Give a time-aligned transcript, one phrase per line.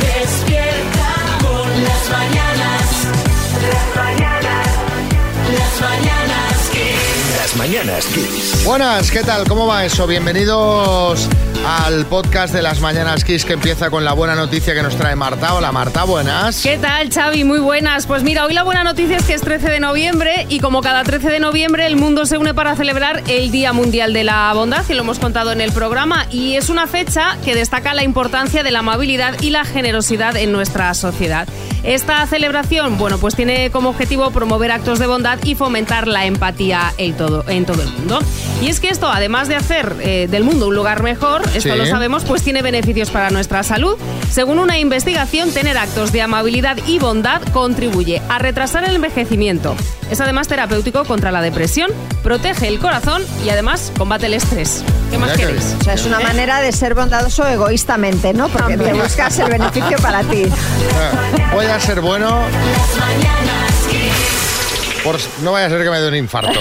[0.00, 1.10] Despierta
[1.42, 3.08] con las mañanas.
[3.60, 4.66] Las mañanas.
[5.52, 7.36] Las mañanas Kiss.
[7.36, 8.64] Las mañanas Kiss.
[8.64, 9.46] Buenas, ¿qué tal?
[9.46, 10.06] ¿Cómo va eso?
[10.06, 11.28] Bienvenidos
[11.66, 15.16] al podcast de las Mañanas Kiss que empieza con la buena noticia que nos trae
[15.16, 15.54] Marta.
[15.54, 16.62] Hola Marta, buenas.
[16.62, 17.44] ¿Qué tal, Xavi?
[17.44, 18.06] Muy buenas.
[18.06, 21.04] Pues mira, hoy la buena noticia es que es 13 de noviembre y como cada
[21.04, 24.84] 13 de noviembre el mundo se une para celebrar el Día Mundial de la Bondad,
[24.88, 28.62] y lo hemos contado en el programa, y es una fecha que destaca la importancia
[28.62, 31.48] de la amabilidad y la generosidad en nuestra sociedad.
[31.82, 36.92] Esta celebración, bueno, pues tiene como objetivo promover actos de bondad y fomentar la empatía
[36.96, 38.20] en todo, en todo el mundo.
[38.62, 41.78] Y es que esto, además de hacer eh, del mundo un lugar mejor, esto Sí.
[41.78, 43.96] lo sabemos, pues tiene beneficios para nuestra salud.
[44.30, 49.74] Según una investigación, tener actos de amabilidad y bondad contribuye a retrasar el envejecimiento.
[50.10, 51.90] Es además terapéutico contra la depresión,
[52.22, 54.82] protege el corazón y además combate el estrés.
[55.10, 55.76] ¿Qué más Mira queréis?
[55.80, 58.48] O sea, es una manera de ser bondadoso egoístamente, ¿no?
[58.48, 60.44] Porque te buscas el beneficio para ti.
[61.54, 62.42] Voy a ser bueno.
[65.04, 66.60] Por- no vaya a ser que me dé un infarto.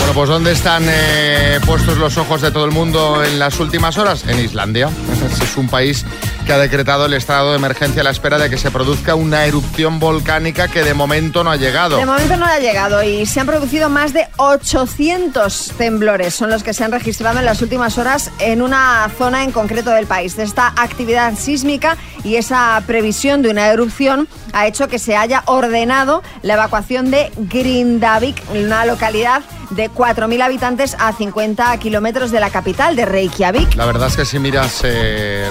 [0.00, 3.96] Bueno, pues ¿dónde están eh, puestos los ojos de todo el mundo en las últimas
[3.98, 4.24] horas?
[4.26, 4.90] En Islandia.
[5.42, 6.04] Es un país
[6.46, 9.44] que ha decretado el estado de emergencia a la espera de que se produzca una
[9.44, 11.96] erupción volcánica que de momento no ha llegado.
[11.96, 16.62] De momento no ha llegado y se han producido más de 800 temblores, son los
[16.62, 20.38] que se han registrado en las últimas horas en una zona en concreto del país.
[20.38, 26.22] Esta actividad sísmica y esa previsión de una erupción ha hecho que se haya ordenado
[26.42, 32.96] la evacuación de Grindavik, una localidad de 4.000 habitantes a 50 kilómetros de la capital,
[32.96, 33.74] de Reykjavik.
[33.74, 35.48] La verdad es que si miras, eh,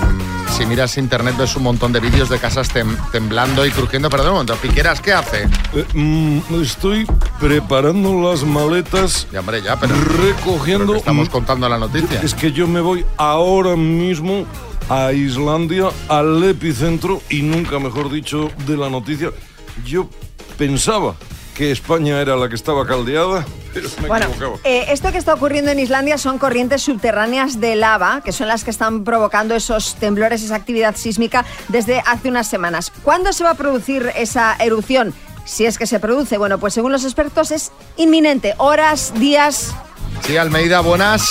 [0.57, 4.09] si miras internet ves un montón de vídeos de casas tem- temblando y crujiendo.
[4.09, 5.43] Perdón un momento, Piqueras, ¿qué hace?
[5.73, 7.05] Eh, mm, estoy
[7.39, 9.95] preparando las maletas, Ya, hombre, ya, pero...
[9.95, 10.87] recogiendo.
[10.87, 12.21] pero estamos contando la noticia.
[12.21, 14.45] Es que yo me voy ahora mismo
[14.89, 19.31] a Islandia, al epicentro, y nunca mejor dicho, de la noticia.
[19.85, 20.09] Yo
[20.57, 21.15] pensaba
[21.59, 24.55] que España era la que estaba caldeada, pero me Bueno, equivocaba.
[24.63, 28.63] eh, esto que está ocurriendo en Islandia son corrientes subterráneas de lava, que son las
[28.63, 32.93] que están provocando esos temblores, esa actividad sísmica desde hace unas semanas.
[33.03, 35.13] ¿Cuándo se va a producir esa erupción?
[35.43, 39.75] Si es que se produce, bueno, pues según los expertos es inminente, horas, días.
[40.21, 41.29] Sí, Almeida, buenas.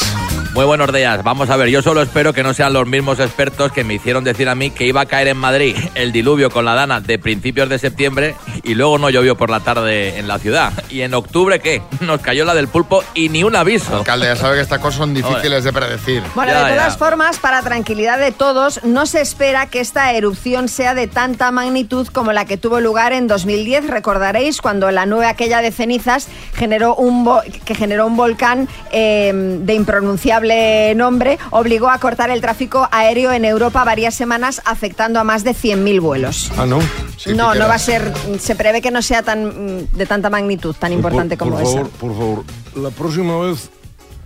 [0.54, 1.22] Muy buenos días.
[1.22, 4.24] Vamos a ver, yo solo espero que no sean los mismos expertos que me hicieron
[4.24, 7.18] decir a mí que iba a caer en Madrid el diluvio con la dana de
[7.18, 8.34] principios de septiembre
[8.68, 10.72] y luego no llovió por la tarde en la ciudad.
[10.90, 11.82] ¿Y en octubre qué?
[12.00, 13.96] Nos cayó la del pulpo y ni un aviso.
[13.96, 16.22] Alcalde, ya sabe que estas cosas son difíciles de predecir.
[16.34, 16.98] Bueno, Ya, de todas ya.
[16.98, 22.06] formas, para tranquilidad de todos, no se espera que esta erupción sea de tanta magnitud
[22.08, 23.88] como la que tuvo lugar en 2010.
[23.88, 27.28] Recordaréis cuando la nube aquella de cenizas generó un
[27.64, 33.44] que generó un volcán eh, de impronunciable nombre, obligó a cortar el tráfico aéreo en
[33.44, 36.50] Europa varias semanas, afectando a más de 100.000 vuelos.
[36.56, 36.80] Ah, no.
[37.16, 40.74] Sí, no, no va a ser, se prevé que no sea tan de tanta magnitud,
[40.78, 41.76] tan importante por, como por esa.
[41.78, 42.44] favor, por favor,
[42.76, 43.70] la próxima vez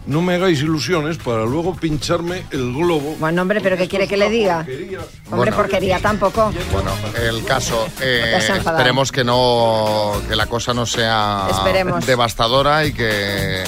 [0.04, 3.14] no me hagáis ilusiones para luego pincharme el globo.
[3.20, 4.58] Bueno, hombre, pero ¿qué quiere que le diga?
[4.64, 4.98] porquería.
[4.98, 5.56] Hombre, Bueno.
[5.56, 6.52] porquería tampoco.
[6.72, 6.90] Bueno,
[7.24, 12.04] el caso, eh, esperemos que no que la cosa no sea Esperemos.
[12.04, 13.62] devastadora y que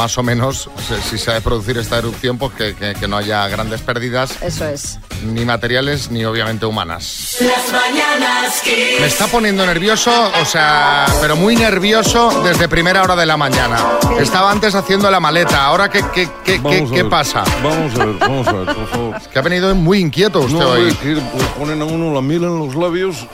[0.00, 0.70] más o menos,
[1.10, 4.32] si se ha de producir esta erupción, pues que, que- que no haya grandes pérdidas,
[4.40, 4.98] Eso es.
[5.22, 7.36] ni materiales ni obviamente humanas.
[7.40, 8.98] Las mañanas Kiss.
[8.98, 13.76] Me está poniendo nervioso, o sea, pero muy nervioso desde primera hora de la mañana.
[14.18, 17.44] Estaba antes haciendo la maleta, ahora qué, qué, qué, qué, Vamos a qué ver, pasa?
[17.62, 19.16] Vamos a ver, vamos a ver, por favor.
[19.30, 20.88] Que ha venido muy inquieto usted No, hoy.
[20.88, 21.20] es que le
[21.58, 23.26] ponen a uno la miel en los labios.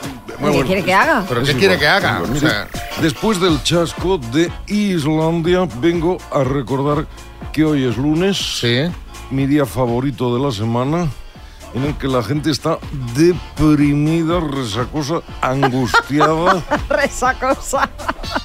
[0.51, 1.23] ¿Qué quiere que haga?
[1.29, 2.19] ¿Pero es qué igual, quiere que haga?
[2.23, 2.35] igual.
[2.35, 2.67] O sea,
[3.01, 7.07] después del chasco de Islandia, vengo a recordar
[7.51, 8.83] que hoy es lunes, sí.
[9.31, 11.07] mi día favorito de la semana,
[11.77, 12.79] en el que la gente está
[13.15, 16.63] deprimida, resacosa, angustiada.
[16.89, 17.89] Resacosa.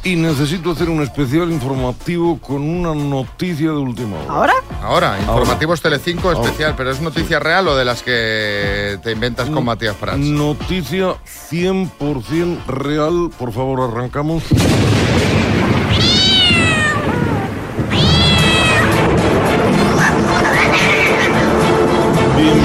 [0.04, 4.28] y necesito hacer un especial informativo con una noticia de última hora.
[4.28, 4.54] ¿Ahora?
[4.83, 9.65] Ahora, informativos Telecinco especial, pero ¿es noticia real o de las que te inventas con
[9.65, 10.18] Matías Prats?
[10.18, 11.15] Noticia
[11.51, 13.30] 100% real.
[13.39, 14.45] Por favor, arrancamos.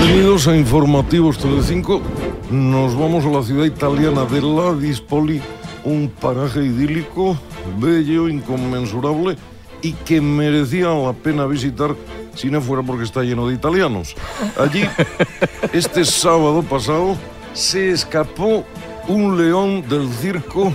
[0.07, 2.01] Bienvenidos a Informativos Telecinco.
[2.49, 5.41] Nos vamos a la ciudad italiana de La Dispoli,
[5.83, 7.37] un paraje idílico,
[7.77, 9.35] bello, inconmensurable
[9.81, 11.93] y que merecía la pena visitar
[12.33, 14.15] si no fuera porque está lleno de italianos.
[14.57, 14.85] Allí,
[15.73, 17.17] este sábado pasado,
[17.51, 18.63] se escapó
[19.09, 20.73] un león del circo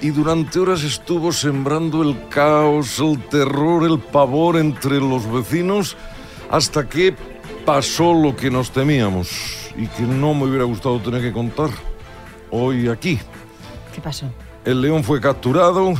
[0.00, 5.96] y durante horas estuvo sembrando el caos, el terror, el pavor entre los vecinos
[6.50, 7.16] hasta que
[7.64, 11.70] pasó lo que nos temíamos y que no me hubiera gustado tener que contar
[12.50, 13.18] hoy aquí.
[13.94, 14.26] ¿Qué pasó?
[14.64, 15.94] El león fue capturado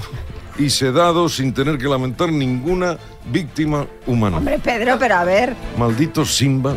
[0.59, 2.97] y sedado sin tener que lamentar ninguna
[3.27, 4.39] víctima humana.
[4.39, 5.55] Hombre, Pedro, pero a ver.
[5.77, 6.75] Maldito Simba.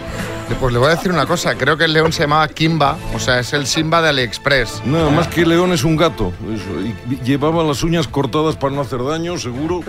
[0.59, 3.19] Pues le voy a decir una cosa, creo que el león se llamaba Kimba, o
[3.19, 4.81] sea, es el Simba de AliExpress.
[4.85, 6.31] Nada más que león es un gato.
[6.53, 9.81] Eso, y llevaba las uñas cortadas para no hacer daño, seguro.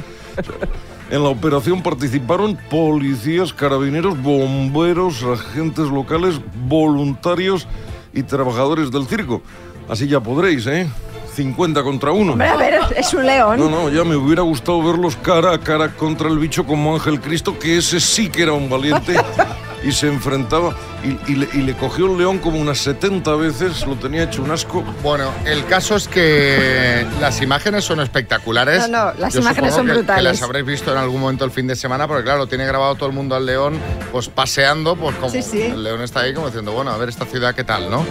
[1.10, 7.66] En la operación participaron policías, carabineros, bomberos, agentes locales, voluntarios
[8.12, 9.40] y trabajadores del circo.
[9.88, 10.86] Así ya podréis, ¿eh?
[11.34, 12.32] 50 contra 1.
[12.32, 13.58] Hombre, a ver, es un león.
[13.58, 17.20] No, no, ya me hubiera gustado verlos cara a cara contra el bicho como Ángel
[17.20, 19.14] Cristo, que ese sí que era un valiente
[19.84, 23.86] y se enfrentaba y, y le, y le cogió el león como unas 70 veces,
[23.86, 24.82] lo tenía hecho un asco.
[25.02, 28.88] Bueno, el caso es que las imágenes son espectaculares.
[28.88, 30.22] No, no, las Yo imágenes supongo son que- brutales.
[30.24, 32.94] Que las habréis visto en algún momento el fin de semana, porque claro, tiene grabado
[32.96, 33.78] todo el mundo al león,
[34.10, 35.62] pues paseando, pues como Sí, sí.
[35.62, 38.04] el león está ahí como diciendo, bueno, a ver esta ciudad qué tal, ¿no?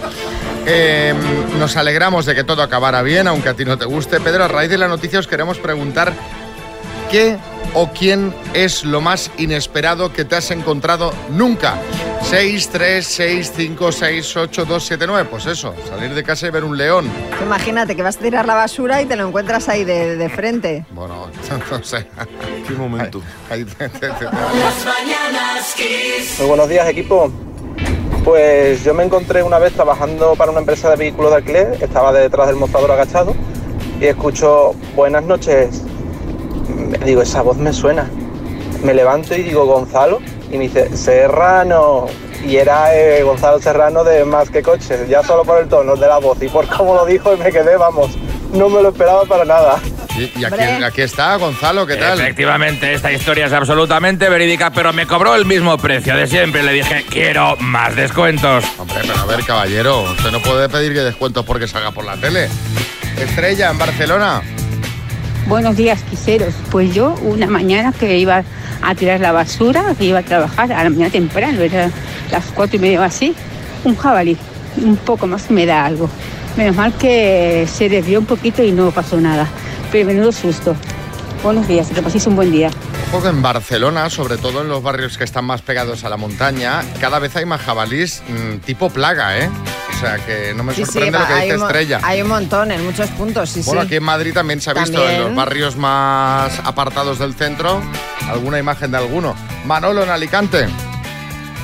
[0.66, 1.14] Eh,
[1.58, 4.20] nos alegramos de que todo acabara bien, aunque a ti no te guste.
[4.20, 6.12] Pedro, a raíz de la noticia os queremos preguntar
[7.10, 7.36] qué
[7.74, 11.74] o quién es lo más inesperado que te has encontrado nunca.
[12.22, 15.28] 6, 3, 6, 5, 6, 8, 2, 7, 9.
[15.30, 17.08] Pues eso, salir de casa y ver un león.
[17.42, 20.84] Imagínate que vas a tirar la basura y te lo encuentras ahí de, de frente.
[20.90, 21.28] Bueno,
[21.70, 22.06] no sé.
[22.66, 23.22] Qué momento.
[23.50, 26.38] Ahí te- te- te- Las mañanas Kiss.
[26.40, 27.30] Muy buenos días, equipo.
[28.24, 32.12] Pues yo me encontré una vez trabajando para una empresa de vehículos de alquiler, estaba
[32.12, 33.34] detrás del mostrador agachado
[34.00, 35.82] y escucho buenas noches.
[37.04, 38.08] Digo, esa voz me suena.
[38.82, 40.20] Me levanto y digo, Gonzalo,
[40.50, 42.06] y me dice, Serrano.
[42.46, 46.06] Y era eh, Gonzalo Serrano de Más que Coches, ya solo por el tono de
[46.06, 48.16] la voz y por cómo lo dijo y me quedé, vamos,
[48.52, 49.80] no me lo esperaba para nada.
[50.16, 52.20] Y, y aquí, aquí está Gonzalo, ¿qué tal?
[52.20, 56.62] Efectivamente, esta historia es absolutamente verídica, pero me cobró el mismo precio de siempre.
[56.62, 58.64] Le dije, quiero más descuentos.
[58.78, 62.16] Hombre, pero a ver, caballero, usted no puede pedir que descuentos porque salga por la
[62.16, 62.48] tele.
[63.16, 64.42] Estrella en Barcelona.
[65.48, 66.54] Buenos días, quiseros.
[66.70, 68.44] Pues yo una mañana que iba
[68.82, 71.90] a tirar la basura, que iba a trabajar a la mañana temprano, era
[72.30, 73.34] las cuatro y media o así,
[73.82, 74.36] un jabalí,
[74.76, 76.10] un poco más me da algo.
[76.58, 79.48] Menos mal que se desvió un poquito y no pasó nada.
[79.90, 80.76] Pero menudo susto.
[81.42, 82.70] Buenos días, que paséis un buen día.
[83.10, 86.18] Ojo que en Barcelona, sobre todo en los barrios que están más pegados a la
[86.18, 89.48] montaña, cada vez hay más jabalís mm, tipo plaga, ¿eh?
[89.98, 92.00] O sea que no me Sí, sí, sorprende lo que hay dice Estrella.
[92.04, 93.86] hay un montón en muchos puntos, sí, Bueno, sí.
[93.88, 95.20] aquí en Madrid también se ha visto También.
[95.20, 97.82] en los barrios más apartados del centro
[98.30, 99.34] alguna imagen de alguno.
[99.64, 100.66] Manolo en Alicante.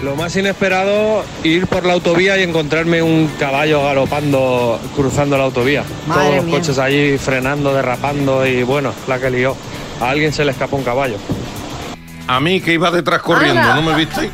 [0.02, 5.84] Lo más inesperado, ir por la autovía y encontrarme un caballo galopando, cruzando la autovía.
[6.08, 6.58] Madre Todos los mía.
[6.58, 9.56] coches allí frenando, derrapando y bueno, la que lió.
[10.00, 11.16] A alguien se le escapó un caballo.
[12.26, 13.62] A mí que iba detrás corriendo.
[13.75, 14.30] ¿no me viste?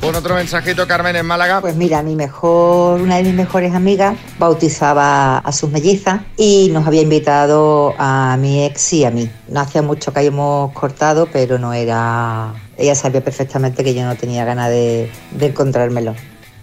[0.00, 1.60] Con otro mensajito, Carmen en Málaga.
[1.60, 6.86] Pues mira, mi mejor, una de mis mejores amigas bautizaba a sus mellizas y nos
[6.86, 9.28] había invitado a mi ex y a mí.
[9.48, 12.54] No hacía mucho que hayamos cortado, pero no era.
[12.76, 16.14] Ella sabía perfectamente que yo no tenía ganas de, de encontrármelo.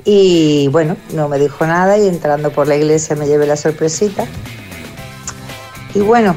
[0.05, 4.25] Y bueno, no me dijo nada y entrando por la iglesia me llevé la sorpresita.
[5.93, 6.35] Y bueno,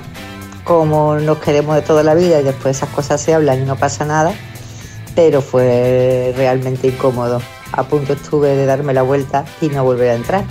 [0.65, 3.77] como nos queremos de toda la vida y después esas cosas se hablan y no
[3.77, 4.33] pasa nada,
[5.19, 7.43] pero fue realmente incómodo.
[7.73, 10.45] A punto estuve de darme la vuelta y no volver a entrar.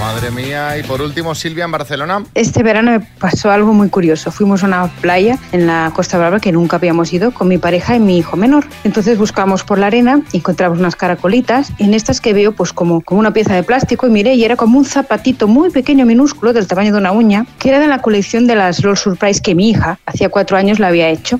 [0.00, 0.78] Madre mía.
[0.78, 2.24] Y por último, Silvia en Barcelona.
[2.34, 4.30] Este verano me pasó algo muy curioso.
[4.30, 7.96] Fuimos a una playa en la Costa Brava que nunca habíamos ido con mi pareja
[7.96, 8.64] y mi hijo menor.
[8.82, 13.20] Entonces buscamos por la arena, encontramos unas caracolitas, en estas que veo pues como, como
[13.20, 16.66] una pieza de plástico y miré y era como un zapatito muy pequeño, minúsculo, del
[16.66, 19.68] tamaño de una uña, que era de la colección de las Roll Surprise que mi
[19.68, 21.38] hija hacía cuatro años la había hecho.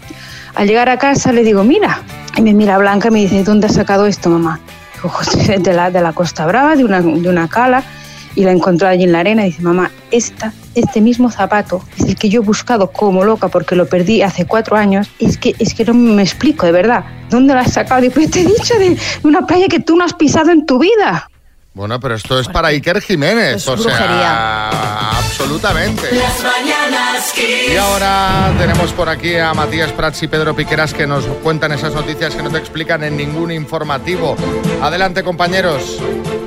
[0.58, 2.02] Al llegar a casa le digo, mira,
[2.36, 4.58] y me mira Blanca y me dice, ¿dónde has sacado esto, mamá?
[4.96, 7.84] Digo, "Joder, de la, de la Costa Brava, de una, de una cala
[8.34, 12.06] y la encontró allí en la arena y dice, mamá, esta, este mismo zapato es
[12.06, 15.08] el que yo he buscado como loca porque lo perdí hace cuatro años.
[15.20, 17.04] Es que, es que no me explico, de verdad.
[17.30, 18.04] ¿Dónde lo has sacado?
[18.04, 20.80] Y pues te he dicho de una playa que tú no has pisado en tu
[20.80, 21.30] vida.
[21.74, 23.56] Bueno, pero esto es para Iker Jiménez.
[23.56, 23.98] Es o brujería.
[24.70, 26.12] sea, absolutamente.
[26.12, 27.32] Las mañanas.
[27.38, 31.94] Y ahora tenemos por aquí a Matías Prats y Pedro Piqueras que nos cuentan esas
[31.94, 34.34] noticias que no te explican en ningún informativo.
[34.82, 35.98] Adelante, compañeros.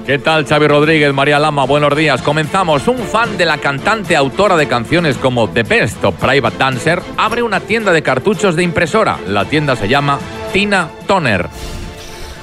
[0.05, 1.63] ¿Qué tal, Xavi Rodríguez, María Lama?
[1.65, 2.21] Buenos días.
[2.21, 2.87] Comenzamos.
[2.89, 7.43] Un fan de la cantante autora de canciones como The Best o Private Dancer abre
[7.43, 9.17] una tienda de cartuchos de impresora.
[9.27, 10.19] La tienda se llama
[10.51, 11.47] Tina Toner.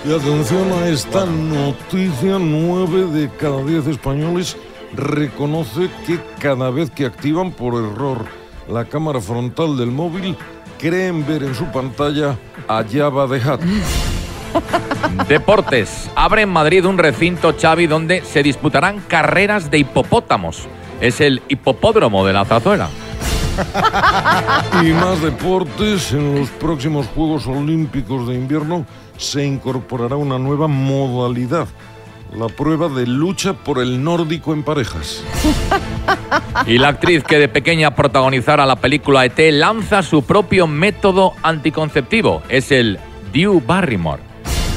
[0.05, 4.57] Y atención a esta noticia, nueve de cada diez españoles
[4.95, 8.25] reconoce que cada vez que activan por error
[8.69, 10.37] la cámara frontal del móvil,
[10.79, 12.39] creen ver en su pantalla
[12.69, 13.61] a Java de Hat.
[15.29, 16.09] Deportes.
[16.15, 20.69] Abre en Madrid un recinto, Xavi, donde se disputarán carreras de hipopótamos.
[21.01, 22.89] Es el hipopódromo de la Zazuela.
[24.83, 28.87] Y más deportes, en los próximos Juegos Olímpicos de Invierno
[29.19, 31.69] se incorporará una nueva modalidad,
[32.35, 35.23] la prueba de lucha por el nórdico en parejas.
[36.67, 42.43] Y la actriz que de pequeña protagonizara la película ET lanza su propio método anticonceptivo.
[42.49, 42.99] Es el
[43.33, 44.23] Dew Barrymore.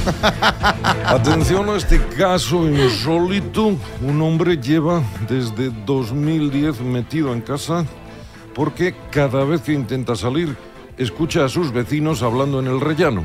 [1.05, 3.75] Atención a este caso insólito.
[4.01, 7.85] Un hombre lleva desde 2010 metido en casa
[8.53, 10.55] porque cada vez que intenta salir
[10.97, 13.23] escucha a sus vecinos hablando en el rellano.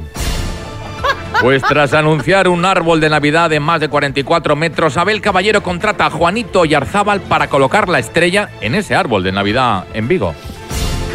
[1.40, 6.06] Pues tras anunciar un árbol de Navidad de más de 44 metros, Abel Caballero contrata
[6.06, 10.35] a Juanito Yarzábal para colocar la estrella en ese árbol de Navidad en Vigo.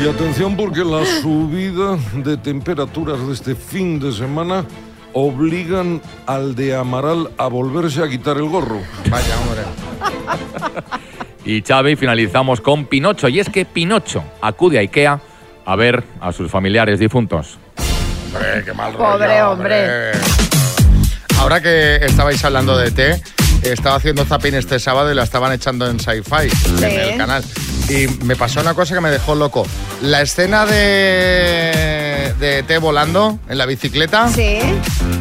[0.02, 4.66] Y atención porque la subida de temperaturas de este fin de semana
[5.14, 8.80] obligan al de Amaral a volverse a quitar el gorro.
[9.10, 9.62] Vaya, hombre.
[11.44, 13.28] Y Xavi finalizamos con Pinocho.
[13.28, 15.20] Y es que Pinocho acude a Ikea
[15.66, 17.58] a ver a sus familiares difuntos.
[18.34, 20.12] Hombre, qué mal Pobre hombre.
[21.40, 23.22] Ahora que estabais hablando de té,
[23.64, 27.44] estaba haciendo zapping este sábado y la estaban echando en Sci-Fi, en el canal.
[27.90, 29.66] Y me pasó una cosa que me dejó loco.
[30.02, 34.60] La escena de, de té volando en la bicicleta, Sí,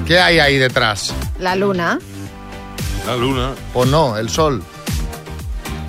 [0.07, 1.13] ¿qué hay ahí detrás?
[1.39, 1.99] la luna.
[3.07, 3.53] La luna.
[3.73, 4.63] Pues no, el sol.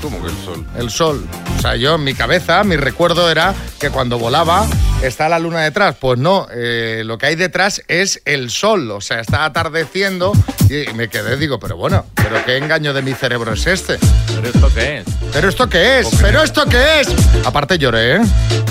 [0.01, 0.65] ¿Cómo que el sol?
[0.77, 1.27] El sol.
[1.61, 4.65] O sea, yo en mi cabeza, mi recuerdo era que cuando volaba
[5.03, 5.95] está la luna detrás.
[5.99, 8.89] Pues no, eh, lo que hay detrás es el sol.
[8.89, 10.31] O sea, está atardeciendo
[10.71, 13.99] y me quedé, digo, pero bueno, pero qué engaño de mi cerebro es este.
[14.35, 15.05] ¿Pero esto qué es?
[15.33, 16.07] ¿Pero esto qué es?
[16.19, 17.09] ¿Pero esto qué es?
[17.45, 18.21] Aparte lloré, ¿eh?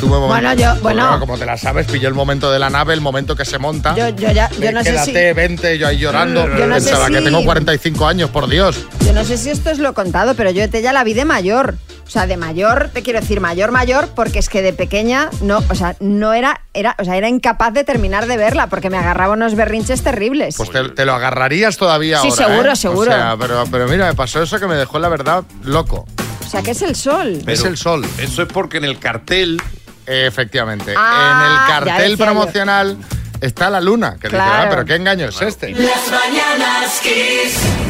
[0.00, 1.20] Tuve un Bueno, momento- yo- Porque, bueno.
[1.20, 3.94] Como te la sabes, pillé el momento de la nave, el momento que se monta.
[3.94, 6.42] Yo, yo ya, yo no sé si, Quédate, vente, yo ahí llorando.
[6.58, 8.84] Yo no sé Pensaba que si- tengo 45 años, por Dios.
[9.06, 11.24] yo no sé si esto os lo contado, pero yo te ya la vi de
[11.24, 11.76] mayor.
[12.10, 15.62] O sea, de mayor, te quiero decir mayor, mayor, porque es que de pequeña no,
[15.70, 18.96] o sea, no era, era, o sea, era incapaz de terminar de verla, porque me
[18.98, 20.56] agarraba unos berrinches terribles.
[20.56, 22.46] Pues te, te lo agarrarías todavía Sí, ahora.
[22.48, 22.76] seguro, ¿eh?
[22.76, 23.10] seguro.
[23.12, 26.04] O sea, pero, pero mira, me pasó eso que me dejó la verdad loco.
[26.44, 27.44] O sea, que es el sol.
[27.46, 28.04] es el sol.
[28.18, 29.62] Eso es porque en el cartel
[30.04, 30.92] Efectivamente.
[30.96, 32.24] Ah, en el cartel yo.
[32.24, 32.96] promocional
[33.40, 34.14] está la luna.
[34.20, 34.64] Que dice, Claro.
[34.64, 35.70] ah, pero qué engaño es este.
[35.70, 37.89] Las mañanas Kiss.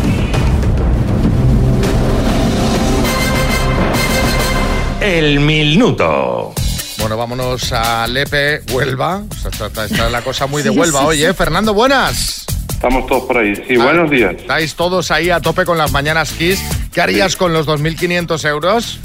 [5.00, 6.52] El minuto.
[6.98, 9.22] Bueno, vámonos a Lepe, Huelva.
[9.50, 11.24] Está, está la cosa muy de Huelva sí, hoy, sí.
[11.24, 11.34] ¿eh?
[11.34, 12.46] Fernando, buenas.
[12.68, 13.54] Estamos todos por ahí.
[13.66, 14.34] Sí, buenos días.
[14.36, 16.62] Estáis todos ahí a tope con las mañanas Kiss.
[16.92, 18.98] ¿Qué harías con los 2.500 euros?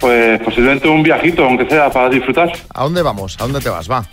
[0.00, 2.52] Pues posiblemente un viajito, aunque sea para disfrutar.
[2.72, 3.36] ¿A dónde vamos?
[3.38, 3.90] ¿A dónde te vas?
[3.90, 4.04] Va.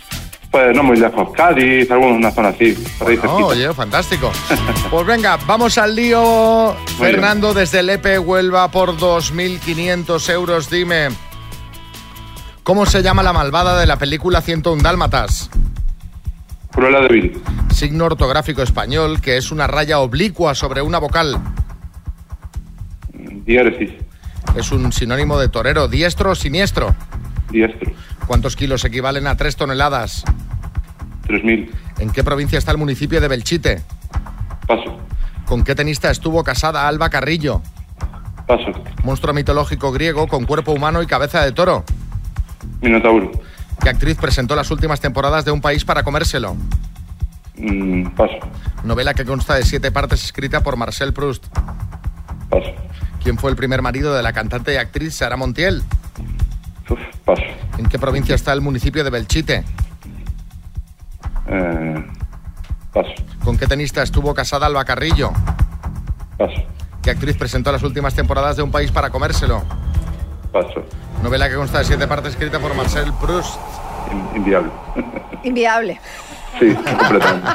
[0.52, 1.30] Pues no muy lejos.
[1.34, 3.46] Cádiz, alguna una zona así, por ahí No, cerquita.
[3.46, 4.30] oye, fantástico.
[4.90, 6.74] Pues venga, vamos al lío.
[6.74, 7.10] Muy bien.
[7.14, 10.68] Fernando, desde Lepe, Huelva, por 2.500 euros.
[10.68, 11.08] Dime,
[12.62, 15.48] ¿cómo se llama la malvada de la película 101 Dálmatas?
[16.70, 17.42] Cruella de Vil.
[17.74, 21.38] Signo ortográfico español que es una raya oblicua sobre una vocal.
[23.46, 23.90] Diéresis.
[24.54, 26.94] Es un sinónimo de torero, diestro o siniestro.
[27.50, 27.90] Diestro.
[28.26, 30.24] ¿Cuántos kilos equivalen a 3 toneladas?
[31.22, 31.70] 3.000.
[31.98, 33.82] ¿En qué provincia está el municipio de Belchite?
[34.66, 34.98] Paso.
[35.46, 37.62] ¿Con qué tenista estuvo casada Alba Carrillo?
[38.46, 38.72] Paso.
[39.04, 41.84] Monstruo mitológico griego con cuerpo humano y cabeza de toro.
[42.80, 43.30] Minotauro.
[43.82, 46.56] ¿Qué actriz presentó las últimas temporadas de Un País para comérselo?
[47.56, 48.38] Mm, paso.
[48.84, 51.46] Novela que consta de siete partes escrita por Marcel Proust.
[52.48, 52.72] Paso.
[53.22, 55.82] ¿Quién fue el primer marido de la cantante y actriz Sara Montiel?
[56.88, 57.42] Uf, paso.
[57.78, 59.64] ¿En qué provincia está el municipio de Belchite?
[61.46, 62.06] Eh,
[62.92, 63.10] paso.
[63.44, 65.30] ¿Con qué tenista estuvo casada Alba Carrillo?
[66.38, 66.62] Paso.
[67.02, 69.62] ¿Qué actriz presentó las últimas temporadas de Un País para comérselo?
[70.52, 70.84] Paso.
[71.22, 73.56] Novela que consta de siete partes escrita por Marcel Proust.
[74.12, 74.70] In- inviable.
[75.42, 76.00] Inviable.
[76.58, 77.48] Sí, completamente.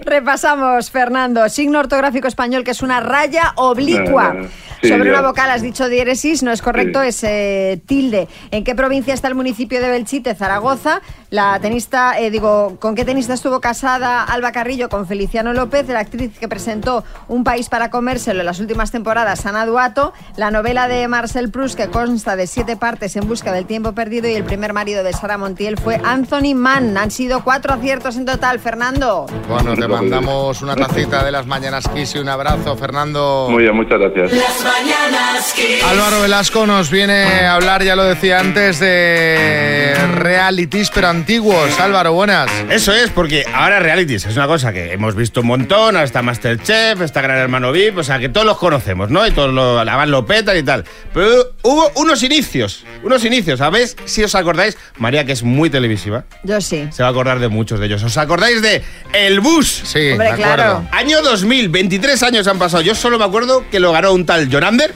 [0.04, 1.48] Repasamos, Fernando.
[1.48, 4.34] Signo ortográfico español que es una raya oblicua.
[4.82, 7.08] Sí, Sobre una vocal has dicho diéresis, no es correcto, Sí.
[7.08, 8.28] es eh, tilde.
[8.50, 11.02] ¿En qué provincia está el municipio de Belchite, Zaragoza?
[11.28, 14.88] La tenista, eh, digo, ¿con qué tenista estuvo casada Alba Carrillo?
[14.88, 19.44] Con Feliciano López, la actriz que presentó Un país para comérselo en las últimas temporadas,
[19.44, 20.14] Ana Duato.
[20.36, 24.28] La novela de Marcel Proust que consta de siete partes en busca del tiempo perdido
[24.28, 26.96] y el primer marido de Sara Montiel fue Anthony Mann.
[26.96, 29.26] Han sido cuatro aciertos en total, Fernando.
[29.46, 33.46] Bueno, te mandamos una tacita de las mañanas Kiss y un abrazo, Fernando.
[33.50, 34.32] Muy bien, muchas gracias.
[34.32, 35.84] Las mañanas Kiss.
[35.84, 41.78] Álvaro Velasco nos viene a hablar, ya lo decía antes, de realities pero antiguos.
[41.78, 42.50] Álvaro, buenas.
[42.70, 46.22] Eso es, porque ahora realities es una cosa que hemos visto un montón, ahora está
[46.22, 49.26] Masterchef, está Gran Hermano VIP, o sea que todos los conocemos, ¿no?
[49.26, 50.84] Y todos lo, la van lo petan y tal.
[51.12, 51.28] Pero
[51.62, 53.96] hubo unos inicios, unos inicios, ¿sabéis?
[54.06, 56.88] Si os acordáis, María, que es muy televisiva, Yo sí.
[56.90, 57.89] se va a acordar de muchos de ellos.
[57.94, 58.82] ¿Os acordáis de
[59.12, 59.82] El Bus?
[59.84, 60.86] Sí, Hombre, de claro.
[60.92, 62.82] Año 2000, 23 años han pasado.
[62.82, 64.94] Yo solo me acuerdo que lo ganó un tal Jonander.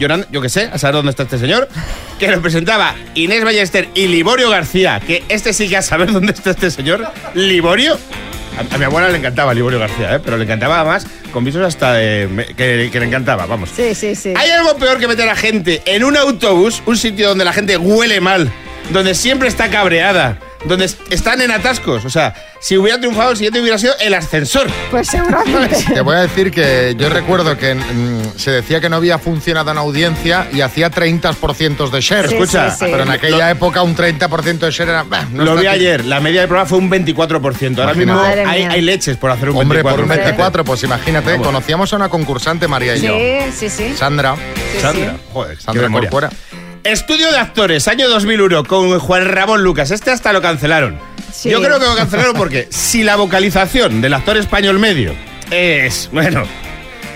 [0.00, 1.68] Jonan- yo qué sé, a saber dónde está este señor,
[2.20, 6.32] que lo presentaba Inés Ballester y Liborio García, que este sí que a saber dónde
[6.32, 7.98] está este señor, Liborio.
[8.56, 10.20] A, a mi abuela le encantaba Liborio García, ¿eh?
[10.24, 13.70] pero le encantaba más con visos hasta de- me- que, que le encantaba, vamos.
[13.74, 14.34] Sí, sí, sí.
[14.36, 17.76] ¿Hay algo peor que meter a gente en un autobús, un sitio donde la gente
[17.76, 18.52] huele mal,
[18.90, 22.04] donde siempre está cabreada, donde est- están en atascos?
[22.04, 24.66] O sea, si hubiera triunfado, el siguiente hubiera sido el ascensor.
[24.90, 25.76] Pues seguramente.
[25.94, 29.70] Te voy a decir que yo recuerdo que mm, se decía que no había funcionado
[29.70, 32.28] en audiencia y hacía 30% de share.
[32.28, 32.84] Sí, Escucha, sí, sí.
[32.90, 35.02] Pero en aquella época un 30% de share era...
[35.04, 35.76] bah, no Lo vi aquí.
[35.76, 37.78] ayer, la media del programa fue un 24%.
[37.80, 39.90] Ahora mismo hay, leches por hacer un Hombre, 24%.
[39.90, 41.46] por un 24, pues imagínate, Vamos.
[41.46, 43.12] conocíamos a una concursante, María y yo.
[43.16, 43.94] Sí, sí, sí.
[43.96, 44.34] Sandra.
[44.36, 45.20] sí, Sandra, sí.
[45.32, 45.88] joder, Sandra.
[45.88, 46.30] Corcuera.
[46.88, 49.90] Estudio de actores, año 2001, con Juan Ramón Lucas.
[49.90, 50.98] Este hasta lo cancelaron.
[51.30, 51.50] Sí.
[51.50, 55.14] Yo creo que lo cancelaron porque si la vocalización del actor español medio
[55.50, 56.44] es, bueno,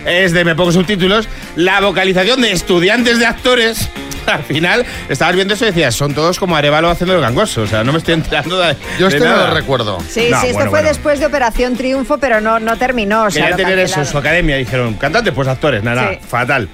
[0.04, 1.26] es de me pongo subtítulos,
[1.56, 3.88] la vocalización de estudiantes de actores,
[4.26, 7.62] al final, estabas viendo eso y decías, son todos como Arevalo haciendo el gangoso.
[7.62, 8.76] O sea, no me estoy enterando de.
[8.98, 9.98] Yo de este no lo recuerdo.
[10.06, 10.88] Sí, No, sí, esto bueno, fue bueno.
[10.90, 13.24] después de Operación Triunfo, pero no, no terminó.
[13.24, 14.56] O sea, Querían tener eso en su academia.
[14.56, 16.18] Dijeron, cantantes, pues actores, nada, Sí.
[16.28, 16.68] fatal.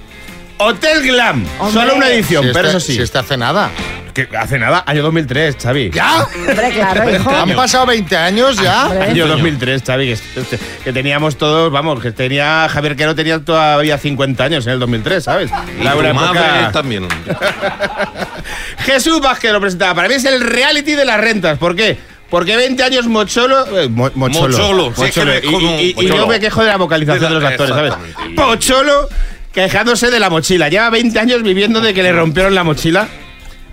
[0.61, 1.81] Hotel Glam, Hombre.
[1.81, 2.95] solo una edición, Si pero este- eso sí.
[2.95, 3.69] Si este hace nada.
[4.13, 5.91] Que hace nada, año 2003, Xavi.
[5.91, 6.25] ¿Ya?
[6.35, 7.29] Hombre, claro, hijo.
[7.29, 8.87] ¿Han pasado 20 años ya?
[8.87, 9.03] Hombre.
[9.03, 14.43] Año 2003, Xavi, que, que teníamos todos, vamos, que tenía Javier Quero tenía todavía 50
[14.43, 15.49] años en el 2003, ¿sabes?
[15.79, 17.07] Y La tu una madre época- también.
[18.79, 19.93] Jesús Vázquez lo presentaba.
[19.93, 21.57] Para mí es el reality de las rentas.
[21.57, 21.97] ¿Por qué?
[22.29, 23.79] Porque 20 años mocholo.
[23.79, 24.57] eh, mo- mocholo.
[24.57, 25.79] Mocholo, sí, es que Mocholo.
[25.79, 26.15] Y, y- y mocholo.
[26.15, 27.93] yo me quejo de la vocalización de los actores, ¿sabes?
[28.35, 29.07] Pocholo
[29.53, 30.69] quejándose de la mochila.
[30.69, 33.07] Lleva 20 años viviendo de que le rompieron la mochila.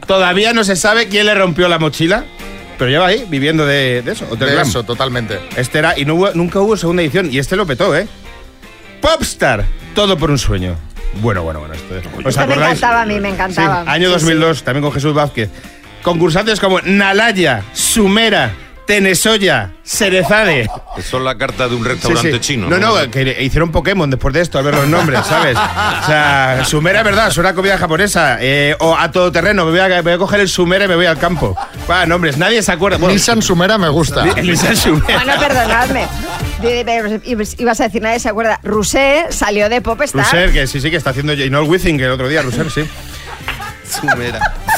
[0.07, 2.25] Todavía no se sabe quién le rompió la mochila.
[2.79, 4.27] Pero lleva ahí viviendo de, de eso.
[4.31, 4.69] Hotel De Glam.
[4.69, 5.41] eso, totalmente.
[5.57, 8.07] Este era, y no hubo- nunca hubo segunda edición, y este lo petó, ¿eh?
[9.01, 10.77] Popstar, todo por un sueño.
[11.23, 11.75] Bueno, bueno, bueno.
[11.75, 12.77] Esto, ¿Os Este me acordáis?
[12.79, 13.85] encantaba a mí, me Sí, encantaba.
[13.91, 15.49] año Sí, 2002, también con Jesús Vázquez.
[16.03, 18.53] Concursantes como Nalaya, Sumera,
[18.87, 20.71] Tenesoya, Cerezade.
[20.97, 22.41] Eso es la carta de un restaurante sí.
[22.41, 22.69] chino.
[22.69, 25.57] No, no, que hicieron Pokémon después de esto, al ver los nombres, ¿sabes?
[25.57, 28.39] O sea, Sumera es verdad, suena comida japonesa.
[28.41, 30.97] Eh, o a todoterreno, me voy a, me voy a coger el Sumera y me
[30.97, 31.57] voy al campo.
[31.91, 32.99] Va, nombres, nadie se acuerda.
[32.99, 34.25] Bueno, Nissan Sumera me gusta.
[34.25, 35.25] Nissan Sumera.
[35.25, 36.07] Bueno, perdonadme.
[37.59, 38.61] Ibas a decir, nadie se acuerda.
[38.63, 40.25] Rusé salió de Popstar.
[40.25, 42.89] Russer, que sí, sí, que está haciendo Noel Withing el otro día, Russer, sí.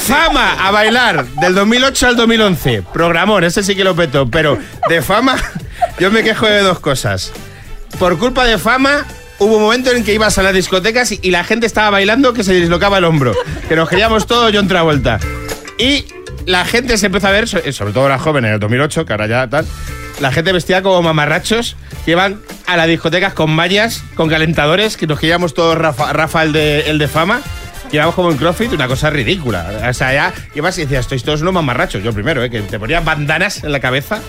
[0.09, 2.83] Fama a bailar del 2008 al 2011.
[2.95, 4.57] Programón, ese sí que lo petó, pero
[4.89, 5.37] de fama
[5.99, 7.31] yo me quejo de dos cosas.
[7.99, 9.05] Por culpa de fama
[9.39, 12.43] hubo un momento en que ibas a las discotecas y, la gente estaba bailando que
[12.43, 13.35] se dislocaba el hombro,
[13.69, 15.21] que nos queríamos todo John Travolta.
[15.79, 16.07] Y
[16.47, 19.13] la gente se empezó a ver, so- sobre todo la joven en el 2008, que
[19.13, 19.67] ahora ya tal,
[20.21, 25.07] la gente vestía como mamarrachos que iban a las discotecas con mallas, con calentadores, que
[25.07, 26.53] nos queríamos todos Rafa, el
[26.99, 27.43] de fama.
[27.91, 29.83] Que Íbamos como en CrossFit, una cosa ridícula.
[29.89, 32.03] O sea, ya ibas y decías, estáis todos unos mamarrachos.
[32.03, 32.51] Yo primero, ¿eh?
[32.51, 34.21] que te ponías bandanas en la cabeza.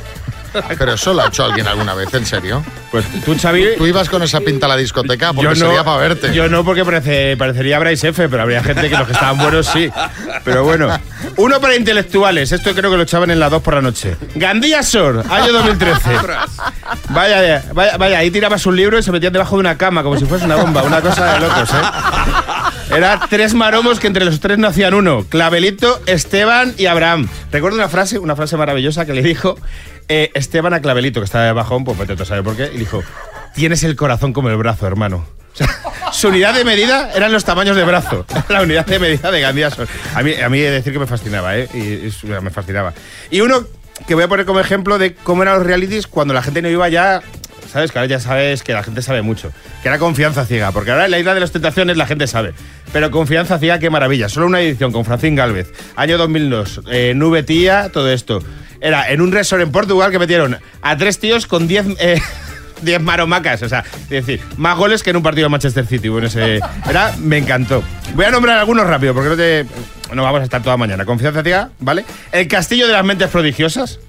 [0.77, 2.63] Pero eso lo ha hecho alguien alguna vez, ¿en serio?
[2.91, 3.75] Pues tú, Xavi...
[3.77, 6.33] Tú ibas con esa pinta a la discoteca porque sería para verte.
[6.33, 9.67] Yo no, porque parece, parecería Bryce F, pero habría gente que los que estaban buenos
[9.67, 9.91] sí.
[10.43, 10.89] Pero bueno.
[11.37, 14.15] Uno para intelectuales, esto creo que lo echaban en las 2 por la noche.
[14.35, 16.09] Gandía Sor, año 2013.
[17.09, 20.17] Vaya, vaya, vaya, ahí tirabas un libro y se metían debajo de una cama como
[20.17, 21.81] si fuese una bomba, una cosa de locos, ¿eh?
[22.91, 25.23] Era tres maromos que entre los tres no hacían uno.
[25.29, 27.27] Clavelito, Esteban y Abraham.
[27.51, 29.57] Recuerdo una frase, una frase maravillosa que le dijo
[30.07, 33.03] eh, Esteban a Clavelito, que estaba de bajón, pues vete saber por qué, y dijo,
[33.53, 35.25] tienes el corazón como el brazo, hermano.
[35.53, 35.67] O sea,
[36.11, 38.25] su unidad de medida eran los tamaños de brazo.
[38.49, 39.69] La unidad de medida de Gandía.
[40.15, 41.67] A mí, a mí decir que me fascinaba, ¿eh?
[42.41, 42.93] Me fascinaba.
[43.29, 43.65] Y uno
[44.07, 46.69] que voy a poner como ejemplo de cómo eran los realities cuando la gente no
[46.69, 47.21] iba ya.
[47.71, 47.91] ¿Sabes?
[47.91, 49.51] Que ahora ya sabes que la gente sabe mucho.
[49.83, 50.71] Que era confianza ciega.
[50.71, 52.53] Porque ahora en la isla de las tentaciones la gente sabe.
[52.91, 54.29] Pero confianza ciega, qué maravilla.
[54.29, 55.71] Solo una edición con Francín Galvez.
[55.95, 56.81] Año 2002.
[56.89, 58.41] eh, nube tía, todo esto.
[58.81, 62.21] Era en un resort en Portugal que metieron a tres tíos con 10 eh,
[62.81, 66.07] 10 maromacas, o sea, es decir, más goles que en un partido de Manchester City.
[66.07, 67.83] Bueno, ese era, me encantó.
[68.15, 69.65] Voy a nombrar algunos rápido, porque
[70.09, 70.15] no.
[70.15, 71.05] No vamos a estar toda mañana.
[71.05, 72.03] Confianza ciega, ¿vale?
[72.31, 73.99] El castillo de las mentes prodigiosas.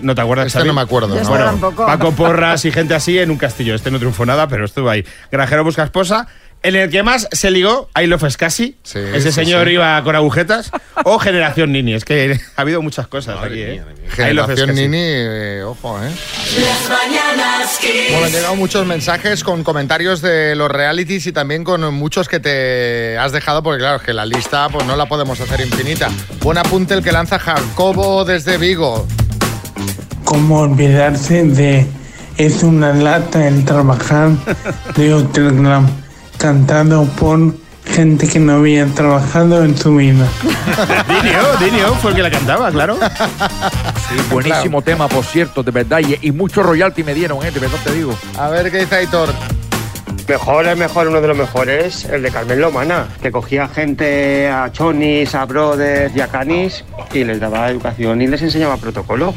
[0.00, 0.68] ¿No te acuerdas, Este Xavi?
[0.68, 1.86] no me acuerdo, este Bueno, tampoco.
[1.86, 3.74] Paco Porras y gente así en un castillo.
[3.74, 5.04] Este no triunfó nada, pero estuvo ahí.
[5.30, 6.26] Granjero busca esposa.
[6.62, 8.76] En el que más se ligó, I Love Scassi.
[8.82, 9.72] Sí, Ese sí, señor sí.
[9.72, 10.70] iba con agujetas.
[11.04, 11.94] O Generación Nini.
[11.94, 13.76] Es que ha habido muchas cosas aquí, ¿eh?
[14.18, 14.74] I Love Generación.
[14.74, 16.10] Nini, eh, ojo, ¿eh?
[16.10, 17.78] Las mañanas.
[18.10, 22.40] Bueno, han llegado muchos mensajes con comentarios de los realities y también con muchos que
[22.40, 26.10] te has dejado, porque claro, es que la lista pues no la podemos hacer infinita.
[26.42, 29.06] Buen apunte el que lanza Jacobo desde Vigo.
[30.24, 31.86] ¿Cómo olvidarse de
[32.36, 34.30] Es una lata el trabajar
[34.96, 35.88] de Hotel Glam,
[36.38, 40.26] cantado por gente que no había trabajado en su vida.
[41.08, 42.96] Dinio, Dinio fue el que la cantaba, claro.
[44.08, 46.00] Sí, buenísimo tema, por cierto, de verdad.
[46.00, 47.50] Y, y mucho royalty me dieron, ¿eh?
[47.50, 48.16] De verdad te digo.
[48.38, 49.30] A ver qué dice Aitor.
[50.28, 54.70] Mejor, es mejor, uno de los mejores, el de Carmen Lomana, que cogía gente a
[54.70, 59.34] chonis, a brothers y a canis y les daba educación y les enseñaba protocolo.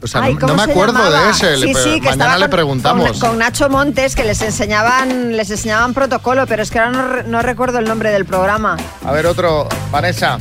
[0.00, 1.24] O sea, Ay, no, ¿cómo no me acuerdo llamaba?
[1.24, 1.56] de ese.
[1.56, 3.18] Sí, le- sí, que mañana le preguntamos.
[3.18, 7.42] Con, con Nacho Montes, que les enseñaban, les enseñaban protocolo, pero es que ahora no
[7.42, 8.76] recuerdo el nombre del programa.
[9.04, 9.68] A ver, otro.
[9.90, 10.38] Vanessa.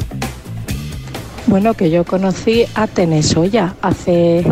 [1.47, 4.45] Bueno, que yo conocí a Tenesoya hace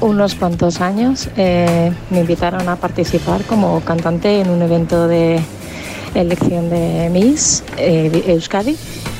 [0.00, 1.28] unos cuantos años.
[1.36, 5.40] Eh, me invitaron a participar como cantante en un evento de
[6.14, 8.74] elección de Miss eh, Euskadi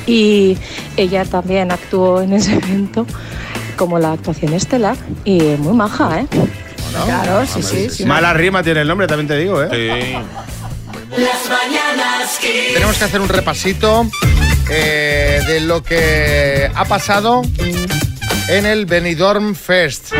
[0.06, 0.56] y
[0.96, 3.06] ella también actuó en ese evento
[3.76, 6.26] como la actuación estelar y muy maja, ¿eh?
[7.04, 7.90] Claro, sí, sí.
[7.90, 8.04] sí.
[8.04, 10.18] Mala rima tiene el nombre, también te digo, ¿eh?
[11.10, 12.74] Las mañanas Kiss.
[12.74, 14.08] Tenemos que hacer un repasito
[14.70, 17.42] eh, de lo que ha pasado
[18.48, 20.12] en el Benidorm Fest.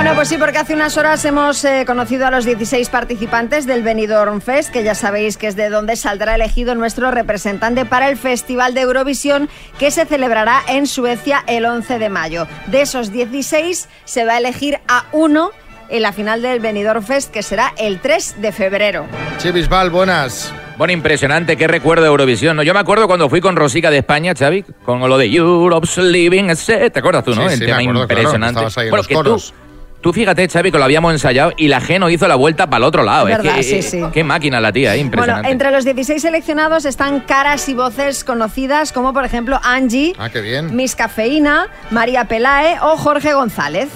[0.00, 3.82] Bueno, pues sí, porque hace unas horas hemos eh, conocido a los 16 participantes del
[3.82, 8.16] Benidorm Fest, que ya sabéis que es de donde saldrá elegido nuestro representante para el
[8.16, 12.46] Festival de Eurovisión, que se celebrará en Suecia el 11 de mayo.
[12.68, 15.50] De esos 16 se va a elegir a uno
[15.90, 19.04] en la final del Benidorm Fest, que será el 3 de febrero.
[19.36, 20.50] Chivisbal, buenas.
[20.78, 22.56] Bueno, impresionante, qué recuerdo de Eurovisión.
[22.56, 22.62] ¿no?
[22.62, 26.44] Yo me acuerdo cuando fui con Rosica de España, Xavi, con lo de Europe's Living,
[26.44, 27.42] ese, ¿te acuerdas tú, no?
[27.48, 28.60] Sí, El sí, tema me acuerdo, claro, impresionante.
[28.60, 29.52] estabas ahí en bueno, los que coros.
[29.52, 29.59] tú,
[30.00, 32.78] tú fíjate, Xavi, que lo habíamos ensayado y la G no hizo la vuelta para
[32.78, 33.28] el otro lado.
[33.28, 34.00] Es Es verdad, que, sí, eh, sí.
[34.12, 35.50] Qué máquina la tía, eh, Bueno, impresionante.
[35.50, 40.40] entre los 16 seleccionados están caras y voces conocidas como por ejemplo Angie, Ah, qué
[40.40, 40.74] bien.
[40.74, 43.88] Miss Cafeína, María Pelae o Jorge González.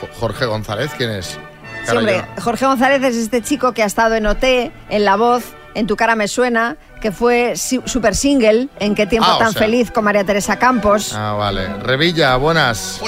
[0.00, 1.38] Jo- Jorge González, ¿quién es?
[1.86, 5.44] Sí, hombre, Jorge González es este chico que ha estado en OT, en La Voz,
[5.74, 9.52] en Tu cara me suena, que fue super single, en Qué tiempo Ah, o tan
[9.52, 9.62] sea.
[9.62, 11.12] feliz con María Teresa Campos.
[11.14, 11.66] Ah, vale.
[11.82, 13.00] Revilla, buenas.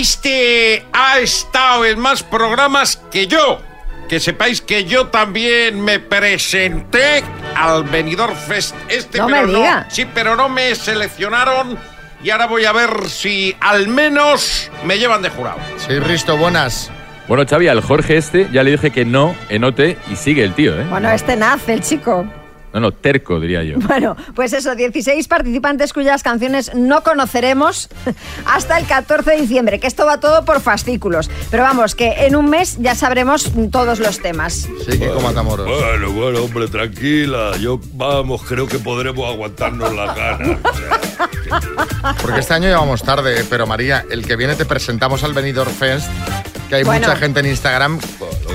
[0.00, 3.60] Este ha estado en más programas que yo.
[4.08, 7.22] Que sepáis que yo también me presenté
[7.54, 9.80] al Benidorm Fest este, No pero me diga.
[9.82, 9.90] no.
[9.90, 11.78] Sí, pero no me seleccionaron
[12.24, 15.58] y ahora voy a ver si al menos me llevan de jurado.
[15.76, 16.90] Sí, Risto, buenas.
[17.28, 20.80] Bueno, Xavi, al Jorge este ya le dije que no enote y sigue el tío,
[20.80, 20.86] ¿eh?
[20.88, 22.26] Bueno, este nace, el chico.
[22.72, 23.78] No, no, terco, diría yo.
[23.92, 27.90] Bueno, pues eso, 16 participantes cuyas canciones no conoceremos
[28.46, 31.30] hasta el 14 de diciembre, que esto va todo por fascículos.
[31.50, 34.68] Pero vamos, que en un mes ya sabremos todos los temas.
[34.88, 35.68] Sí, Kiko Matamoros.
[35.68, 37.56] Bueno, bueno, hombre, tranquila.
[37.60, 40.58] Yo, vamos, creo que podremos aguantarnos las ganas.
[42.22, 46.08] Porque este año llevamos tarde, pero María, el que viene te presentamos al Benidorm Fest,
[46.72, 47.06] que hay Bueno.
[47.06, 47.98] mucha gente en Instagram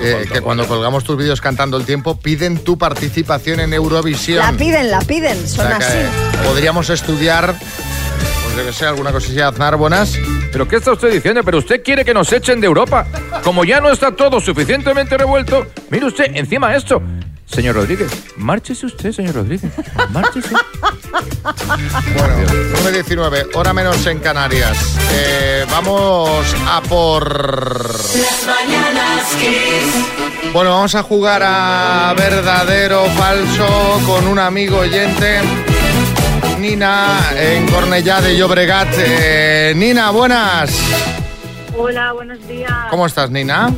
[0.01, 4.39] eh, que cuando colgamos tus vídeos cantando el tiempo piden tu participación en Eurovisión.
[4.39, 5.97] La piden, la piden, O son que así.
[6.43, 10.17] podríamos estudiar, pues yo que sé, alguna cosilla Aznar, buenas.
[10.51, 11.43] ¿Pero qué está usted diciendo?
[11.43, 13.05] ¿Pero usted quiere que nos echen de Europa?
[13.43, 16.99] Como ya no está todo suficientemente revuelto, mire usted, encima esto.
[17.47, 19.71] Señor Rodríguez, márchese usted, señor Rodríguez.
[20.09, 20.49] Márchese.
[22.17, 22.35] Bueno,
[22.83, 24.77] 9.19, hora menos en Canarias.
[25.13, 27.23] Eh, vamos a por...
[27.33, 30.51] Las mañanas Kiss.
[30.53, 35.39] Bueno, vamos a jugar a verdadero o falso con un amigo oyente.
[36.59, 38.89] Nina, en Cornellá de Llobregat.
[38.97, 40.71] Eh, Nina, buenas.
[41.77, 42.71] Hola, buenos días.
[42.89, 43.71] ¿Cómo estás, Nina?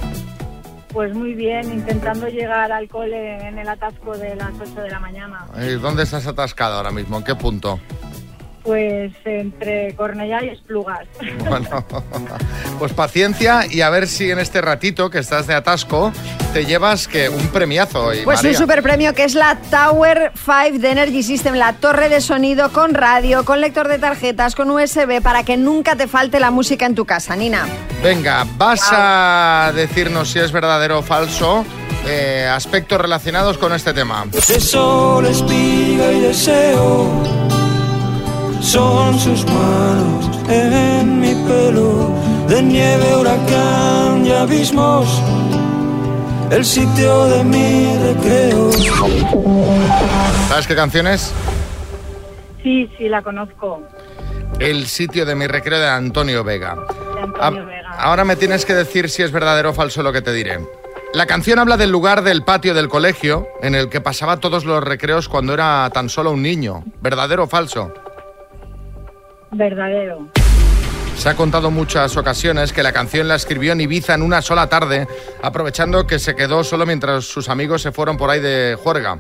[0.91, 4.99] Pues muy bien, intentando llegar al cole en el atasco de las 8 de la
[4.99, 5.45] mañana.
[5.55, 7.17] Eh, ¿Dónde estás atascada ahora mismo?
[7.17, 7.79] ¿En qué punto?
[8.69, 11.07] Pues entre Cornellá y Esplugas.
[11.49, 11.83] Bueno,
[12.77, 16.13] pues paciencia y a ver si en este ratito que estás de atasco
[16.53, 18.05] te llevas que un premiazo.
[18.05, 22.09] hoy, Pues un super premio que es la Tower 5 de Energy System, la torre
[22.09, 26.39] de sonido con radio, con lector de tarjetas, con USB, para que nunca te falte
[26.39, 27.65] la música en tu casa, Nina.
[28.03, 31.65] Venga, vas a decirnos si es verdadero o falso
[32.05, 34.25] eh, aspectos relacionados con este tema.
[34.31, 37.58] De sol, espiga y deseo.
[38.61, 42.11] Son sus manos en mi pelo,
[42.47, 45.21] de nieve, huracán y abismos,
[46.51, 48.71] el sitio de mi recreo.
[50.49, 51.33] ¿Sabes qué canción es?
[52.63, 53.81] Sí, sí, la conozco.
[54.59, 56.75] El sitio de mi recreo de Antonio Vega.
[56.75, 57.89] de Antonio Vega.
[57.97, 60.59] Ahora me tienes que decir si es verdadero o falso lo que te diré.
[61.13, 64.83] La canción habla del lugar del patio del colegio en el que pasaba todos los
[64.83, 66.83] recreos cuando era tan solo un niño.
[67.01, 67.91] ¿Verdadero o falso?
[69.51, 70.29] Verdadero.
[71.15, 74.67] Se ha contado muchas ocasiones que la canción la escribió en Ibiza en una sola
[74.69, 75.05] tarde,
[75.41, 79.19] aprovechando que se quedó solo mientras sus amigos se fueron por ahí de juerga.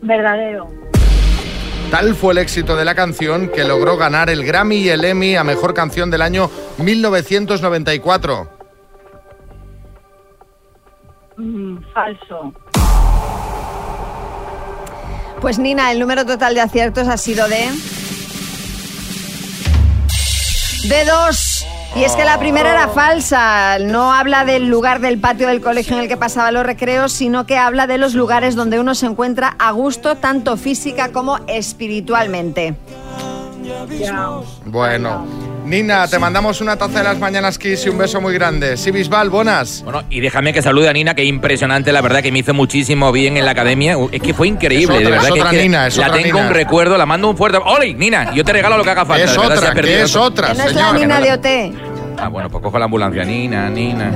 [0.00, 0.66] Verdadero.
[1.92, 5.36] Tal fue el éxito de la canción que logró ganar el Grammy y el Emmy
[5.36, 8.48] a Mejor Canción del año 1994.
[11.36, 12.52] Mm, falso.
[15.40, 17.68] Pues Nina, el número total de aciertos ha sido de...
[20.88, 21.66] De dos.
[21.94, 23.78] Y es que la primera era falsa.
[23.78, 27.44] No habla del lugar del patio del colegio en el que pasaba los recreos, sino
[27.46, 32.74] que habla de los lugares donde uno se encuentra a gusto, tanto física como espiritualmente.
[34.64, 35.26] Bueno,
[35.64, 38.76] Nina, te mandamos una taza de las mañanas Kiss y un beso muy grande.
[38.76, 39.82] Sí, Bisbal, buenas.
[39.84, 43.12] Bueno, y déjame que salude a Nina, que impresionante, la verdad, que me hizo muchísimo
[43.12, 43.96] bien en la academia.
[44.10, 45.28] Es que fue increíble, Es otra, de verdad.
[45.28, 46.48] es que otra es que Nina, es la otra tengo Nina.
[46.48, 47.58] un recuerdo, la mando un fuerte.
[47.64, 48.34] ¡Oli, Nina!
[48.34, 49.24] Yo te regalo lo que haga falta.
[49.24, 51.46] Es verdad, otra, que es otra, Que no es la Nina de OT.
[52.18, 53.24] Ah, bueno, pues cojo la ambulancia.
[53.24, 54.10] Nina, Nina.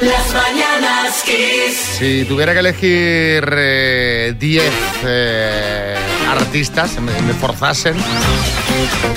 [0.00, 1.76] Las mañanas Kiss.
[1.98, 4.64] Si tuviera que elegir eh, 10
[5.04, 5.94] eh,
[6.32, 7.96] artistas, me, me forzasen,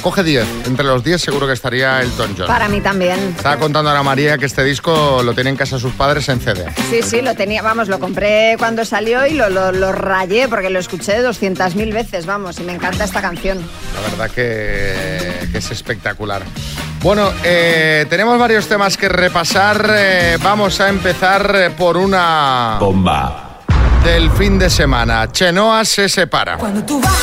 [0.02, 0.46] coge 10.
[0.66, 2.48] Entre los 10 seguro que estaría Elton John.
[2.48, 3.34] Para mí también.
[3.36, 6.40] Estaba contando a Ana María que este disco lo tiene en casa sus padres en
[6.40, 6.66] CD.
[6.90, 10.70] Sí, sí, lo tenía, vamos, lo compré cuando salió y lo, lo, lo rayé porque
[10.70, 13.60] lo escuché 200.000 veces, vamos, y me encanta esta canción.
[13.96, 16.44] La verdad que, que es espectacular.
[17.02, 19.94] Bueno, eh, tenemos varios temas que repasar.
[19.94, 22.78] Eh, vamos a empezar eh, por una...
[22.80, 23.43] Bomba.
[24.04, 25.32] Del fin de semana.
[25.32, 26.58] Chenoa se separa.
[26.58, 27.14] Cuando tú vas,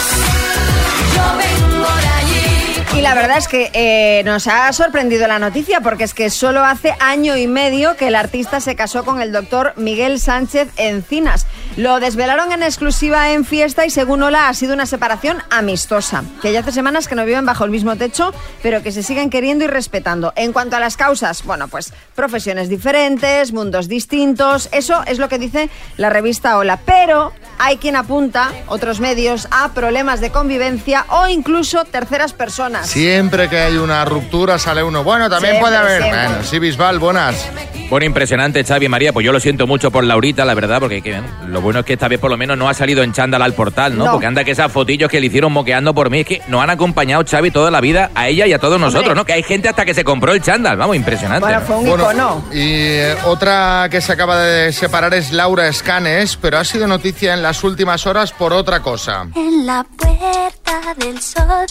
[1.15, 2.99] yo vengo de allí.
[2.99, 6.65] Y la verdad es que eh, nos ha sorprendido la noticia porque es que solo
[6.65, 11.47] hace año y medio que el artista se casó con el doctor Miguel Sánchez Encinas.
[11.77, 16.53] Lo desvelaron en exclusiva en fiesta y según Ola ha sido una separación amistosa, que
[16.53, 19.65] ya hace semanas que no viven bajo el mismo techo, pero que se siguen queriendo
[19.65, 20.33] y respetando.
[20.37, 25.39] En cuanto a las causas, bueno, pues profesiones diferentes, mundos distintos, eso es lo que
[25.39, 26.79] dice la revista Ola.
[26.85, 32.89] Pero hay quien apunta, otros medios, a problemas de convivencia o incluso terceras personas.
[32.89, 35.05] Siempre que hay una ruptura sale uno.
[35.05, 36.03] Bueno, también Siempre, puede haber.
[36.03, 36.27] siempre.
[36.27, 37.49] Bueno, sí, Bisbal, buenas.
[37.91, 39.13] Bueno, impresionante, Xavi y María.
[39.13, 41.95] Pues yo lo siento mucho por Laurita, la verdad, porque que, lo bueno es que
[41.95, 44.05] esta vez por lo menos no ha salido en chándal al portal, ¿no?
[44.05, 44.13] No.
[44.13, 46.71] Porque anda que esas fotillos que le hicieron moqueando por mí, es que nos han
[46.71, 49.25] acompañado, Xavi, toda la vida, a ella y a todos nosotros, ¿no?
[49.25, 51.47] Que hay gente hasta que se compró el chándal, vamos, impresionante.
[51.47, 52.45] Bueno, fue un Bueno, icono.
[52.53, 57.35] Y eh, otra que se acaba de separar es Laura Escanes, pero ha sido noticia
[57.35, 59.27] en las últimas horas por otra cosa.
[59.35, 61.67] En la puerta del sol.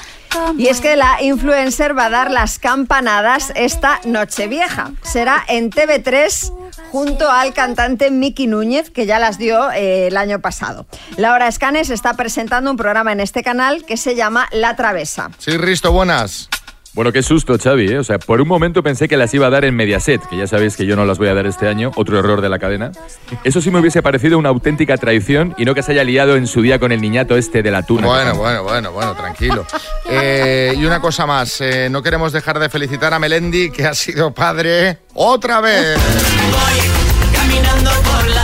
[0.57, 4.91] Y es que la influencer va a dar las campanadas esta Nochevieja.
[5.01, 6.53] Será en TV3
[6.91, 10.85] junto al cantante Miki Núñez, que ya las dio eh, el año pasado.
[11.17, 15.31] Laura Escanes está presentando un programa en este canal que se llama La Travesa.
[15.37, 16.49] Sí, Risto, buenas.
[16.93, 17.99] Bueno, qué susto, Xavi, ¿eh?
[17.99, 20.47] O sea, por un momento pensé que las iba a dar en Mediaset, que ya
[20.47, 22.91] sabéis que yo no las voy a dar este año, otro error de la cadena.
[23.43, 26.47] Eso sí me hubiese parecido una auténtica traición y no que se haya liado en
[26.47, 28.07] su día con el niñato este de la tuna.
[28.07, 29.65] Bueno, bueno, bueno, bueno, tranquilo.
[30.11, 33.93] Eh, y una cosa más, eh, no queremos dejar de felicitar a Melendi, que ha
[33.93, 35.99] sido padre otra vez.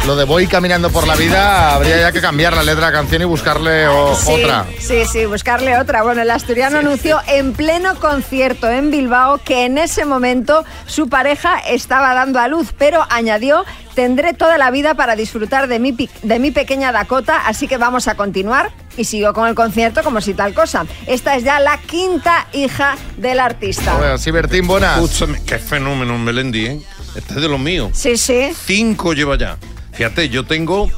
[0.06, 2.98] Lo de voy caminando por la vida, habría ya que cambiar la letra de la
[3.00, 4.66] canción y buscarle o- Sí, otra.
[4.80, 6.04] Sí, sí, buscarle otra.
[6.04, 11.58] Bueno, el asturiano anunció en pleno concierto en Bilbao que en ese momento su pareja
[11.58, 13.66] estaba dando a luz, pero añadió,
[13.96, 15.92] tendré toda la vida para disfrutar de mi,
[16.22, 18.72] de mi pequeña Dakota, así que vamos a continuar.
[18.98, 20.86] Y siguió con el concierto como si tal cosa.
[21.08, 23.96] Esta es ya la quinta hija del artista.
[23.96, 24.98] Bueno, sí, Bertín, buenas.
[25.02, 26.80] Escúchame, qué fenómeno Melendi, ¿eh?
[27.16, 27.90] Este es de los míos.
[27.94, 28.54] Sí, sí.
[28.66, 29.58] Cinco lleva ya.
[29.96, 30.90] Fíjate, yo tengo.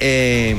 [0.00, 0.56] Eh,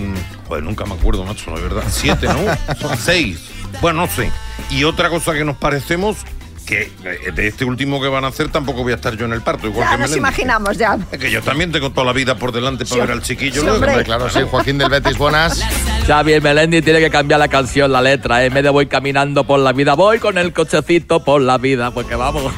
[0.48, 1.84] joder, nunca me acuerdo, macho, la verdad.
[1.90, 2.76] Siete, ¿no?
[2.80, 3.40] Son seis.
[3.82, 4.32] Bueno, no sé.
[4.70, 6.18] Y otra cosa que nos parecemos,
[6.66, 9.34] que eh, de este último que van a hacer tampoco voy a estar yo en
[9.34, 10.98] el parto, igual Ya que nos imaginamos, ya.
[11.12, 13.62] Es que yo también tengo toda la vida por delante para Sí, ver al chiquillo.
[13.62, 14.04] sí, hombre.
[14.04, 15.62] Claro, sí, Joaquín del Betis, buenas.
[16.08, 18.48] Xavi, el Melendi tiene que cambiar la canción, la letra, ¿eh?
[18.48, 21.92] En vez de voy caminando por la vida, voy con el cochecito por la vida,
[21.92, 22.52] porque vamos.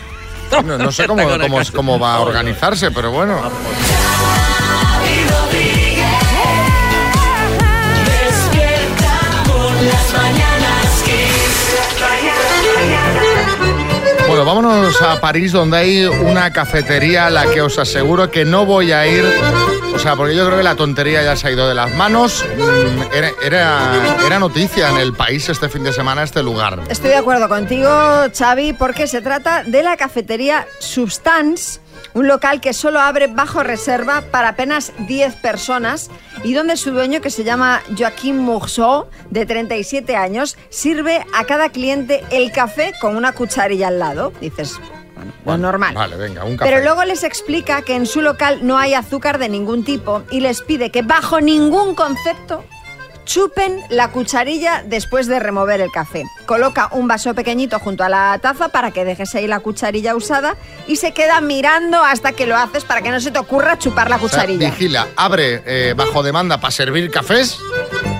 [0.64, 3.42] No, no sé cómo, cómo, cómo va a organizarse, pero bueno.
[14.38, 18.68] Bueno, vámonos a París, donde hay una cafetería a la que os aseguro que no
[18.68, 19.26] voy a ir.
[19.96, 22.46] O sea, porque yo creo que la tontería ya se ha ido de las manos.
[22.56, 26.84] Mm, Era, era, era noticia en el país este fin de semana este lugar.
[26.88, 27.90] Estoy de acuerdo contigo,
[28.32, 31.80] Xavi, porque se trata de la cafetería Substance,
[32.14, 36.12] un local que solo abre bajo reserva para apenas 10 personas
[36.48, 41.68] y donde su dueño, que se llama Joaquín Mourceau, de 37 años, sirve a cada
[41.72, 44.32] cliente el café con una cucharilla al lado.
[44.40, 44.80] Dices,
[45.44, 45.94] bueno, normal.
[45.94, 46.72] Vale, venga, un café.
[46.72, 50.40] Pero luego les explica que en su local no hay azúcar de ningún tipo y
[50.40, 52.64] les pide que bajo ningún concepto
[53.28, 56.24] chupen la cucharilla después de remover el café.
[56.46, 60.56] Coloca un vaso pequeñito junto a la taza para que dejes ahí la cucharilla usada
[60.88, 64.10] y se queda mirando hasta que lo haces para que no se te ocurra chupar
[64.10, 64.70] la O sea, cucharilla.
[64.72, 67.60] vigila, abre eh, bajo demanda para servir cafés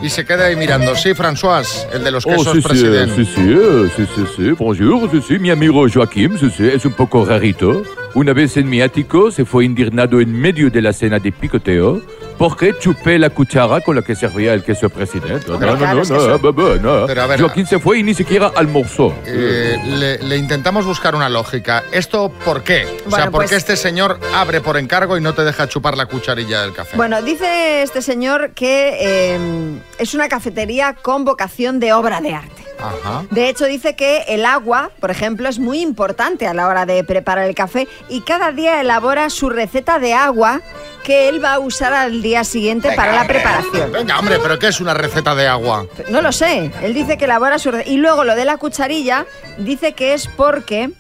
[0.04, 0.94] y se queda ahí mirando.
[0.96, 3.16] Sí, François, el de los Oh, quesos sí, sí, presidente.
[3.16, 6.84] sí, sí, eh, sí, sí, sí, bonjour, sí, sí, mi amigo Joaquim, sí, sí, es
[6.86, 7.82] un poco rarito.
[8.14, 12.02] Una vez en mi ático se fue indignado en medio de la cena de picoteo
[12.38, 15.48] porque chupé la cuchara con la que servía el queso presidente.
[15.48, 17.06] No, no, claro, no, es no, no.
[17.08, 19.14] Pero a ver, Joaquín se fue y ni siquiera almorzó.
[19.26, 21.84] Eh, le, le intentamos buscar una lógica.
[21.92, 22.86] ¿Esto por qué?
[23.08, 25.98] O sea, ¿por pues- qué este señor abre por encargo y no te deja chupar
[25.98, 26.96] la cucharilla del café?
[26.98, 32.64] Bueno, dice este señor que eh, es una cafetería con vocación de obra de arte.
[32.80, 33.26] Ajá.
[33.32, 37.04] De hecho, dice que el agua, por ejemplo, es muy importante a la hora de
[37.04, 40.62] preparar el café y cada día elabora su receta de agua
[41.04, 43.92] que él va a usar al día siguiente para la preparación.
[43.92, 45.86] Venga, hombre, ¿pero qué es una receta de agua?
[46.10, 46.72] No lo sé.
[46.82, 47.72] Él dice que elabora su...
[47.86, 49.26] Y luego lo de la cucharilla,
[49.58, 50.92] dice que es porque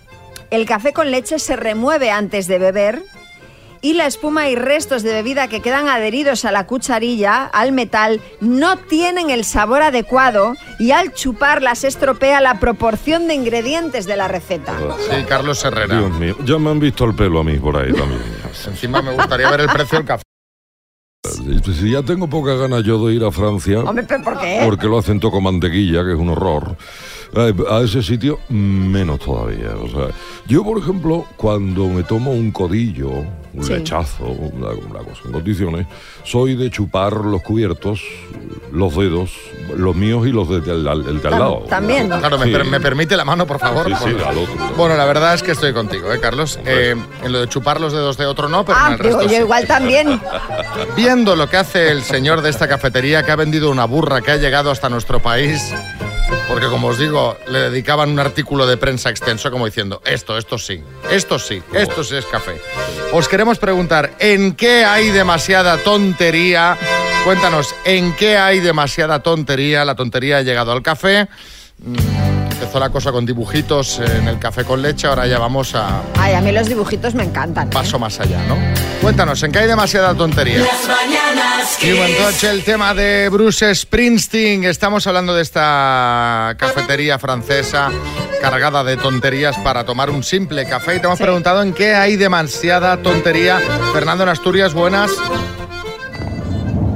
[0.49, 3.03] el café con leche se remueve antes de beber
[3.81, 8.21] y la espuma y restos de bebida que quedan adheridos a la cucharilla, al metal,
[8.41, 14.15] no tienen el sabor adecuado y al chuparla se estropea la proporción de ingredientes de
[14.15, 14.73] la receta.
[15.09, 15.99] Sí, Carlos Herrera.
[15.99, 18.21] Dios mío, ya me han visto el pelo a mí por ahí también.
[18.67, 20.26] Encima me gustaría ver el precio del café.
[21.27, 24.61] Si ya tengo poca ganas yo de ir a Francia, Hombre, ¿pero ¿por qué?
[24.65, 26.75] porque lo hacen todo con mantequilla, que es un horror.
[27.69, 29.71] A ese sitio, menos todavía.
[29.75, 30.07] O sea,
[30.47, 33.09] yo, por ejemplo, cuando me tomo un codillo,
[33.53, 33.73] un Sí.
[33.73, 35.87] lechazo, una, una cosa en condiciones,
[36.23, 38.01] soy de chupar los cubiertos,
[38.71, 39.31] los dedos,
[39.75, 41.65] los míos y los de- del, al- el de al lado.
[41.69, 42.07] también.
[42.07, 42.51] Claro, me, Sí.
[42.51, 43.87] per- me permite la mano, por favor.
[43.87, 44.55] Sí, sí, Por- al otro.
[44.77, 46.59] Bueno, la verdad es que estoy contigo, ¿eh, Carlos?
[46.65, 49.17] Eh, en lo de chupar los dedos de otro no, pero en Ah, el digo,
[49.17, 49.43] resto yo sí.
[49.43, 50.21] igual también.
[50.95, 54.31] Viendo lo que hace el señor de esta cafetería que ha vendido una burra que
[54.31, 55.73] ha llegado hasta nuestro país,
[56.47, 60.57] porque como os digo, le dedicaban un artículo de prensa extenso como diciendo, esto, esto
[60.57, 62.59] sí, esto sí, esto sí es café.
[63.11, 66.77] Os queremos preguntar, ¿en qué hay demasiada tontería?
[67.23, 69.83] Cuéntanos, ¿en qué hay demasiada tontería?
[69.85, 71.27] La tontería ha llegado al café.
[71.79, 76.01] Mm, Empezó la cosa con dibujitos en el café con leche, ahora ya vamos a
[76.17, 77.69] Ay, a mí los dibujitos me encantan.
[77.69, 78.55] paso más allá, ¿no?
[78.99, 80.57] Cuéntanos, ¿en qué hay demasiada tontería?
[80.59, 81.93] Las mañanas Y.
[82.23, 84.63] Touch, el tema de Bruce Springsteen.
[84.63, 87.91] Estamos hablando de esta cafetería francesa
[88.41, 90.95] cargada de tonterías para tomar un simple café.
[90.95, 93.59] Y te hemos preguntado en qué hay demasiada tontería.
[93.93, 95.11] Fernando en Asturias, buenas.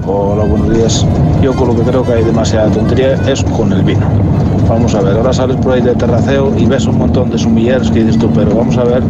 [0.06, 1.06] Hola, buenos días.
[1.42, 4.08] Yo con lo que creo que hay demasiada tontería es con el vino.
[4.72, 7.92] Vamos a ver, ahora sales por ahí de terraceo y ves un montón de sumilleros
[7.92, 9.04] que dices tú, pero vamos a ver,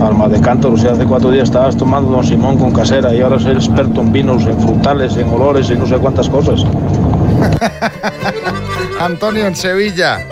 [0.00, 3.36] alma de cántaros, si hace cuatro días estabas tomando Don Simón con casera y ahora
[3.36, 6.58] eres experto en vinos, en frutales, en olores y no sé cuántas cosas.
[8.98, 10.26] Antonio en Sevilla.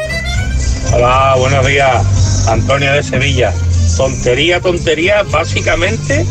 [0.95, 2.49] Hola, buenos días.
[2.49, 3.53] Antonio de Sevilla.
[3.99, 6.25] Tontería, tontería, básicamente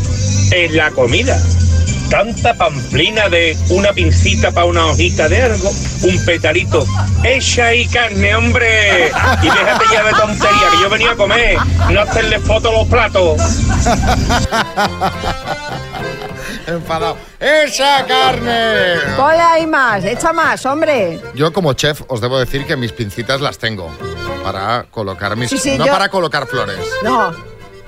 [0.50, 1.40] en la comida.
[2.12, 5.70] Tanta pamplina de una pincita para una hojita de algo,
[6.02, 6.84] un petarito.
[7.24, 9.06] Echa ahí carne, hombre.
[9.42, 11.56] Y déjate ya de tontería, que yo venía a comer,
[11.90, 13.40] no hacerle foto a los platos.
[16.66, 17.16] Enfadado.
[17.40, 18.96] ¡Esa carne!
[19.16, 21.18] Ponle ahí más, echa más, hombre.
[21.34, 23.90] Yo como chef os debo decir que mis pincitas las tengo
[24.44, 25.48] para colocar mis...
[25.48, 27.34] Sí, sí, no yo- para colocar flores, No,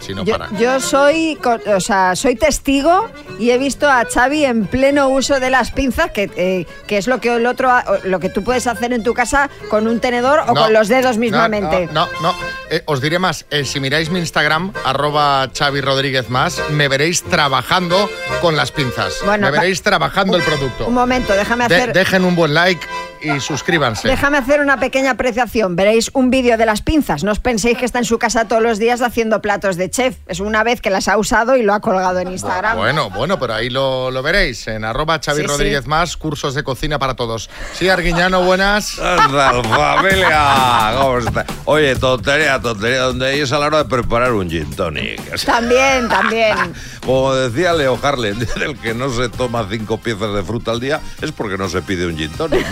[0.04, 0.50] sino yo, para...
[0.58, 5.50] yo soy, o sea, soy testigo y he visto a Xavi en pleno uso de
[5.50, 7.70] las pinzas, que, eh, que es lo que el otro,
[8.04, 10.88] lo que tú puedes hacer en tu casa con un tenedor o No, con los
[10.88, 11.88] dedos mismamente.
[11.92, 12.34] No, no, no.
[12.70, 13.46] Eh, os diré más.
[13.50, 18.08] eh, si miráis mi Instagram, arroba Xavi Rodríguez más, me veréis trabajando
[18.40, 19.14] con las pinzas.
[19.24, 20.86] Bueno, me veréis trabajando el producto.
[20.86, 21.92] Un momento, déjame De- hacer.
[21.92, 22.84] dejen un buen like
[23.24, 24.08] y suscríbanse.
[24.08, 25.76] Déjame hacer una pequeña apreciación.
[25.76, 27.24] Veréis un vídeo de las pinzas.
[27.24, 30.16] No os penséis que está en su casa todos los días haciendo platos de chef.
[30.26, 32.76] Es una vez que las ha usado y lo ha colgado en Instagram.
[32.76, 34.66] Bueno, bueno, pero ahí lo, lo veréis.
[34.68, 35.46] En arroba Xavi Sí, sí.
[35.48, 37.50] Rodríguez más, cursos de cocina para todos.
[37.72, 38.92] Sí, Arguiñano, buenas.
[38.92, 40.92] Familia.
[40.98, 41.46] ¿Cómo está?
[41.64, 43.02] Oye, tontería, tontería.
[43.04, 45.20] Donde es a la hora de preparar un gin tonic.
[45.44, 46.56] También, también.
[47.04, 51.00] Como decía Leo Harlem, el que no se toma cinco piezas de fruta al día
[51.20, 52.64] es porque no se pide un gin tonic.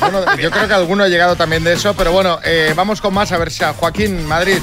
[0.00, 3.14] Bueno, yo creo que alguno ha llegado también de eso, pero bueno, eh, vamos con
[3.14, 4.58] más a ver si a Joaquín Madrid.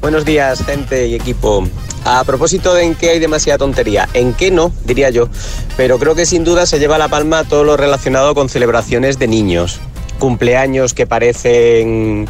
[0.00, 1.66] Buenos días, gente y equipo.
[2.04, 5.28] A propósito de en qué hay demasiada tontería, en qué no, diría yo,
[5.76, 9.26] pero creo que sin duda se lleva la palma todo lo relacionado con celebraciones de
[9.26, 9.80] niños,
[10.20, 12.28] cumpleaños que parecen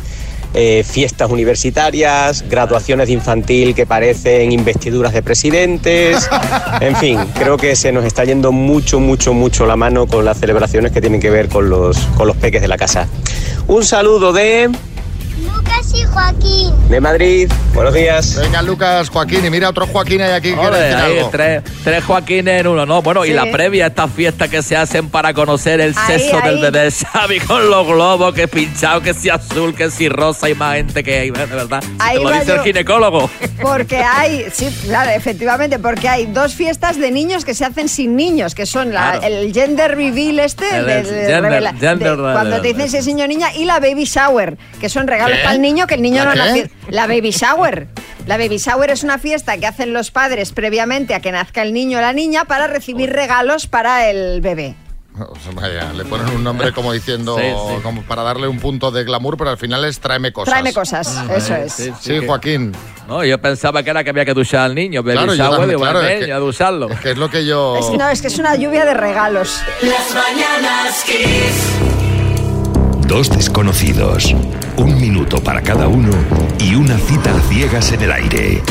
[0.58, 6.28] eh, fiestas universitarias, graduaciones de infantil que parecen investiduras de presidentes,
[6.80, 10.38] en fin, creo que se nos está yendo mucho, mucho, mucho la mano con las
[10.40, 13.06] celebraciones que tienen que ver con los, con los peques de la casa.
[13.68, 14.70] Un saludo de...
[15.86, 16.88] Lucas y Joaquín.
[16.88, 17.50] De Madrid.
[17.74, 18.36] Buenos días.
[18.40, 21.28] Venga, Lucas, Joaquín, y mira otro Joaquín hay aquí que quiere Ole, decir ahí, algo.
[21.30, 23.02] tres, tres Joaquines en uno, ¿no?
[23.02, 26.40] Bueno, y la previa a estas fiestas que se hacen para conocer el Ahí, sexo
[26.40, 30.54] del bebé Xavi con los globos, que pinchado, que si azul, que si rosa y
[30.54, 31.82] más gente que hay, de verdad.
[31.82, 32.54] Si Ahí te lo dice yo.
[32.54, 33.30] el ginecólogo.
[33.60, 38.16] Porque hay, sí, claro, efectivamente, porque hay dos fiestas de niños que se hacen sin
[38.16, 39.22] niños, que son la- Claro.
[39.26, 43.24] el gender reveal este, El de- de gender- gender cuando te dicen si es niño
[43.24, 45.42] o niña, y la baby shower, que son regalos ¿Qué?
[45.44, 46.68] para el niño que el niño ¿La no nació.
[46.88, 47.88] La baby shower.
[48.26, 51.72] La baby shower es una fiesta que hacen los padres previamente a que nazca el
[51.72, 54.74] niño o la niña para recibir regalos para el bebé.
[55.18, 57.82] O sea, Vaya, le ponen un nombre como diciendo, Sí, sí.
[57.82, 60.52] como para darle un punto de glamour, pero al final es tráeme cosas.
[60.52, 61.72] Tráeme cosas, eso es.
[61.72, 62.72] Sí, Sí, que- Joaquín.
[63.08, 65.78] No, yo pensaba que era que había que duchar al niño, baby Claro, yo también,
[65.80, 66.88] claro, es que- a ducharlo.
[67.00, 67.78] Que es lo que yo...
[67.78, 69.62] Es- no, es que es una lluvia de regalos.
[69.80, 71.75] Las mañanas Kiss.
[73.08, 74.34] Dos desconocidos,
[74.76, 76.10] un minuto para cada uno
[76.58, 78.62] y una cita a ciegas en el aire.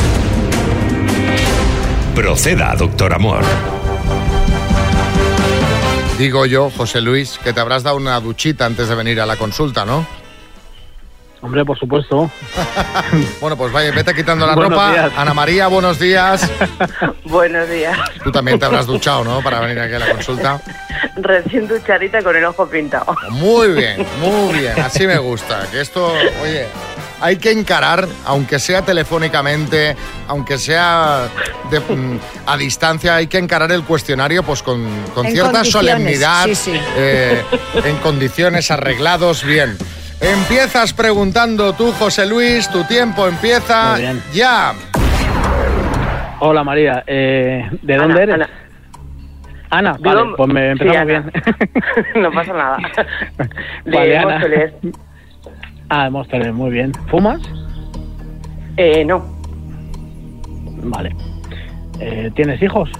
[2.14, 3.42] Proceda, doctor Amor.
[6.18, 9.36] Digo yo, José Luis, que te habrás dado una duchita antes de venir a la
[9.36, 10.06] consulta, ¿no?
[11.46, 12.28] Hombre, por supuesto.
[13.40, 14.90] Bueno, pues vaya, vete quitando la Buenos ropa.
[14.90, 15.12] días.
[15.16, 16.50] Ana María, buenos días.
[17.24, 17.96] Buenos días.
[18.24, 19.40] Tú también te habrás duchado, ¿no?
[19.42, 20.60] Para venir aquí a la consulta.
[21.16, 23.14] Recién duchadita con el ojo pintado.
[23.30, 24.80] Muy bien, muy bien.
[24.80, 25.66] Así me gusta.
[25.70, 26.66] Que esto, oye,
[27.20, 29.94] hay que encarar, aunque sea telefónicamente,
[30.26, 31.28] aunque sea
[31.70, 34.84] de- mm, a distancia, hay que encarar el cuestionario pues con,
[35.30, 36.80] cierta solemnidad, sí, sí.
[36.96, 37.42] eh,
[37.84, 39.76] en condiciones arreglados, bien.
[40.20, 43.96] Empiezas preguntando tú, José Luis, tu tiempo empieza
[44.32, 44.72] ya.
[46.40, 48.34] Hola María, eh, ¿de Ana, dónde eres?
[48.34, 48.48] Ana.
[49.70, 51.32] Ana, Digo, vale, pues me empezamos bien.
[52.22, 52.76] no pasa nada.
[53.84, 54.32] De Vale, Ana.
[54.32, 54.72] Móstoles.
[55.88, 56.92] Ah, de Móstoles, muy bien.
[57.08, 57.40] ¿Fumas?
[58.76, 59.24] Eh, no,
[60.82, 61.14] Vale.
[62.00, 62.90] Eh, ¿Tienes hijos?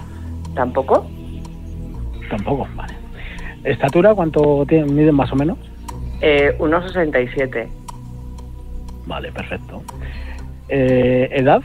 [0.55, 1.07] tampoco.
[2.29, 2.93] Tampoco, vale.
[3.63, 5.57] ¿Estatura cuánto miden más o menos?
[6.21, 7.69] Eh, unos 67.
[9.05, 9.83] Vale, perfecto.
[10.69, 11.61] Eh, ¿Edad?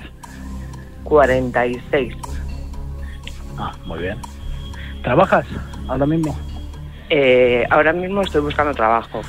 [1.05, 2.15] 46.
[3.59, 4.19] Ah, muy bien.
[5.03, 5.47] ¿Trabajas
[5.89, 6.37] ahora mismo?
[7.11, 9.23] Eh, ahora mismo estoy buscando trabajo.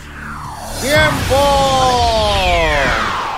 [0.82, 1.36] ¡Tiempo!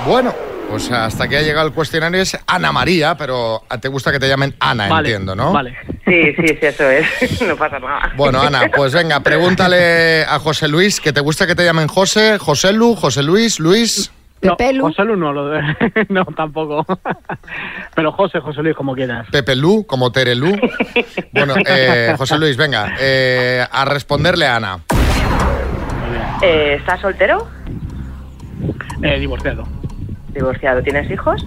[0.05, 0.33] Bueno,
[0.70, 4.28] pues hasta que ha llegado el cuestionario es Ana María, pero te gusta que te
[4.28, 5.51] llamen Ana, Vale, entiendo, ¿no?
[5.51, 5.76] Vale.
[6.05, 7.41] Sí, sí, sí, eso es.
[7.47, 8.13] no pasa nada.
[8.16, 12.38] Bueno, Ana, pues venga, pregúntale a José Luis que te gusta que te llamen José,
[12.38, 14.11] José Lu, José Luis, Luis.
[14.41, 15.61] No, José Lu no, lo de...
[16.09, 16.86] no, tampoco.
[17.95, 19.28] Pero José, José Luis, como quieras.
[19.32, 20.55] Pepe Lu, como Tere Lu.
[21.32, 24.80] Bueno, eh, José Luis, venga, eh, a responderle a Ana.
[26.41, 27.47] Eh, ¿Estás soltero?
[29.01, 29.63] Eh, divorciado.
[30.36, 30.83] ¿Divorciado?
[30.83, 31.45] ¿Tienes hijos?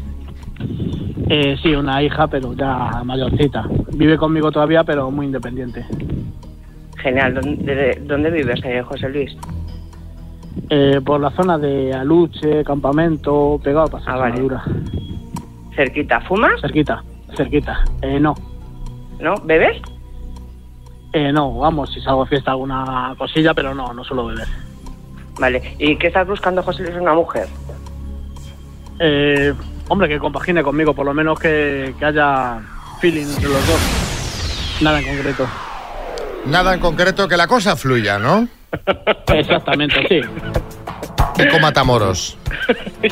[1.31, 3.65] Eh, sí, una hija, pero ya mayorcita.
[3.93, 5.85] Vive conmigo todavía, pero muy independiente.
[6.97, 7.35] Genial.
[7.35, 9.37] ¿Dónde, dónde vives, eh, José Luis?
[10.71, 14.43] Eh, por la zona de Aluche, Campamento, pegado a Paseo Ah, vale.
[15.77, 16.21] ¿Cerquita?
[16.23, 16.61] ¿Fumas?
[16.61, 17.05] Cerquita,
[17.37, 17.85] cerquita.
[18.03, 18.35] Eh, no,
[19.21, 19.35] ¿No?
[19.45, 19.81] ¿Bebes?
[21.13, 24.49] eh, no, vamos, si salgo de fiesta alguna cosilla, pero no, no suelo beber.
[25.39, 25.63] Vale.
[25.79, 26.97] ¿Y qué estás buscando, José Luis?
[27.01, 27.47] ¿Una mujer?
[28.99, 29.55] Eh,
[29.89, 32.61] hombre, que compagine conmigo, por lo menos que, que haya
[33.01, 33.81] feeling entre los dos.
[34.81, 35.49] Nada en concreto.
[36.47, 38.49] Nada en concreto, que la cosa fluya, ¿no?
[39.29, 40.21] Exactamente, sí.
[41.39, 42.37] Kiko Matamoros.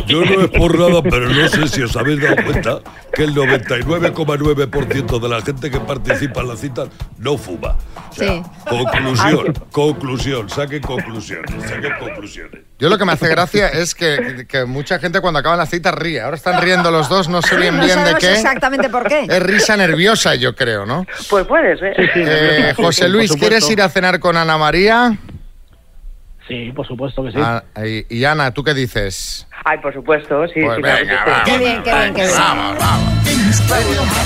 [0.06, 2.80] Yo no es por nada, pero no sé si os habéis dado cuenta
[3.14, 6.84] que el 99,9% de la gente que participa en la cita
[7.18, 7.76] no fuma.
[8.10, 8.42] Sí.
[8.68, 12.62] Conclusión, conclusión, saquen conclusiones, saquen conclusiones.
[12.78, 15.94] Yo lo que me hace gracia es que, que mucha gente cuando acaban las citas
[15.94, 16.20] ríe.
[16.20, 18.32] Ahora están riendo los dos, no sé bien No bien de qué.
[18.32, 19.26] exactamente por qué.
[19.28, 21.06] Es risa nerviosa, yo creo, ¿no?
[21.30, 21.94] Pues puede ser.
[21.98, 25.16] Eh, José Luis, ¿quieres ir a cenar con Ana María?
[26.48, 27.38] Sí, por supuesto que sí.
[27.40, 29.46] Ah, y, y Ana, ¿tú qué dices?
[29.64, 30.60] Ay, por supuesto, sí.
[30.62, 31.44] Pues sí, venga, claro que va.
[31.44, 31.50] sí.
[31.50, 32.36] Qué bien, qué bien, qué bien.
[32.38, 34.16] Vamos, vamos.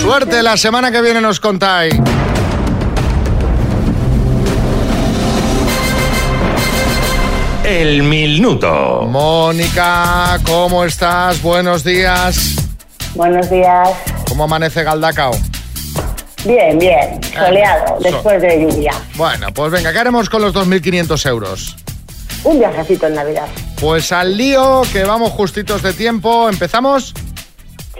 [0.00, 1.94] Suerte, la semana que viene nos contáis.
[7.64, 9.06] El minuto.
[9.08, 11.40] Mónica, ¿cómo estás?
[11.42, 12.56] Buenos días.
[13.14, 13.88] Buenos días.
[14.28, 15.32] ¿Cómo amanece Galdacao?
[16.44, 17.20] Bien, bien.
[17.22, 18.92] Soleado, so- después de lluvia.
[19.16, 21.76] Bueno, pues venga, ¿qué haremos con los 2.500 euros?
[22.44, 23.46] Un viajecito en Navidad.
[23.80, 26.48] Pues al lío, que vamos justitos de tiempo.
[26.48, 27.12] ¿Empezamos?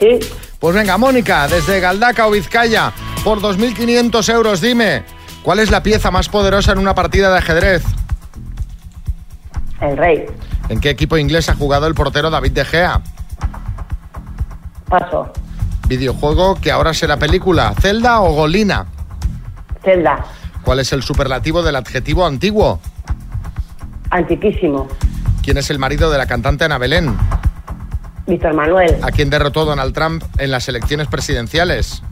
[0.00, 0.18] Sí.
[0.58, 2.92] Pues venga, Mónica, desde Galdacao, Vizcaya,
[3.24, 5.04] por 2.500 euros, dime,
[5.42, 7.82] ¿cuál es la pieza más poderosa en una partida de ajedrez?
[9.82, 10.24] El rey.
[10.68, 13.00] ¿En qué equipo inglés ha jugado el portero David De Gea?
[14.88, 15.30] Paso.
[15.90, 18.86] Videojuego que ahora será película, Zelda o Golina.
[19.82, 20.24] Zelda.
[20.62, 22.78] ¿Cuál es el superlativo del adjetivo antiguo?
[24.10, 24.86] Antiquísimo.
[25.42, 27.18] ¿Quién es el marido de la cantante Ana Belén?
[28.28, 28.98] Víctor Manuel.
[29.02, 32.04] ¿A quién derrotó Donald Trump en las elecciones presidenciales?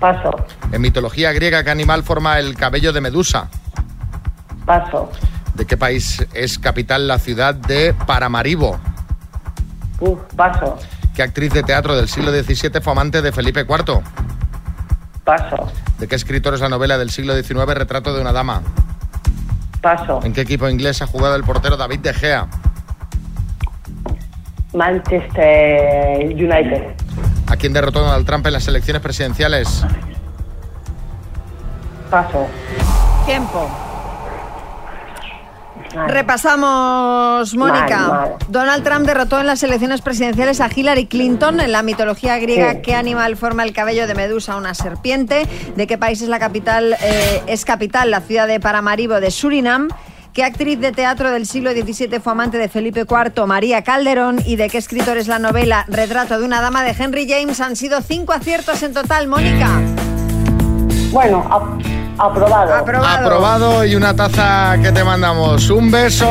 [0.00, 0.30] Paso.
[0.72, 3.50] En mitología griega, ¿qué animal forma el cabello de Medusa?
[4.64, 5.12] Paso.
[5.54, 8.80] ¿De qué país es capital la ciudad de Paramaribo?
[10.00, 10.78] Uf, paso.
[11.14, 14.02] ¿Qué actriz de teatro del siglo XVII fue amante de Felipe IV?
[15.24, 15.72] Paso.
[15.98, 18.62] ¿De qué escritor es la novela del siglo XIX Retrato de una dama?
[19.80, 20.20] Paso.
[20.24, 22.48] ¿En qué equipo inglés ha jugado el portero David De Gea?
[24.72, 26.94] Manchester United.
[27.46, 29.84] ¿A quién derrotó Donald Trump en las elecciones presidenciales?
[32.10, 32.48] Paso.
[33.24, 33.70] Tiempo.
[36.08, 38.36] Repasamos, Mónica.
[38.48, 41.60] Donald Trump derrotó en las elecciones presidenciales a Hillary Clinton.
[41.60, 42.78] En la mitología griega, Sí.
[42.82, 44.56] ¿qué animal forma el cabello de Medusa?
[44.56, 45.46] Una serpiente.
[45.76, 46.96] ¿De qué país es la capital?
[47.02, 49.88] eh, es capital la ciudad de Paramaribo de Surinam.
[50.32, 54.40] ¿Qué actriz de teatro del siglo XVII fue amante de Felipe IV, María Calderón?
[54.44, 57.60] ¿Y de qué escritor es la novela Retrato de una dama de Henry James?
[57.60, 59.68] Han sido cinco aciertos en total, Mónica.
[61.14, 61.48] Bueno,
[62.18, 62.74] aprobado.
[62.74, 65.70] Aprobado y una taza que te mandamos.
[65.70, 66.26] Un beso.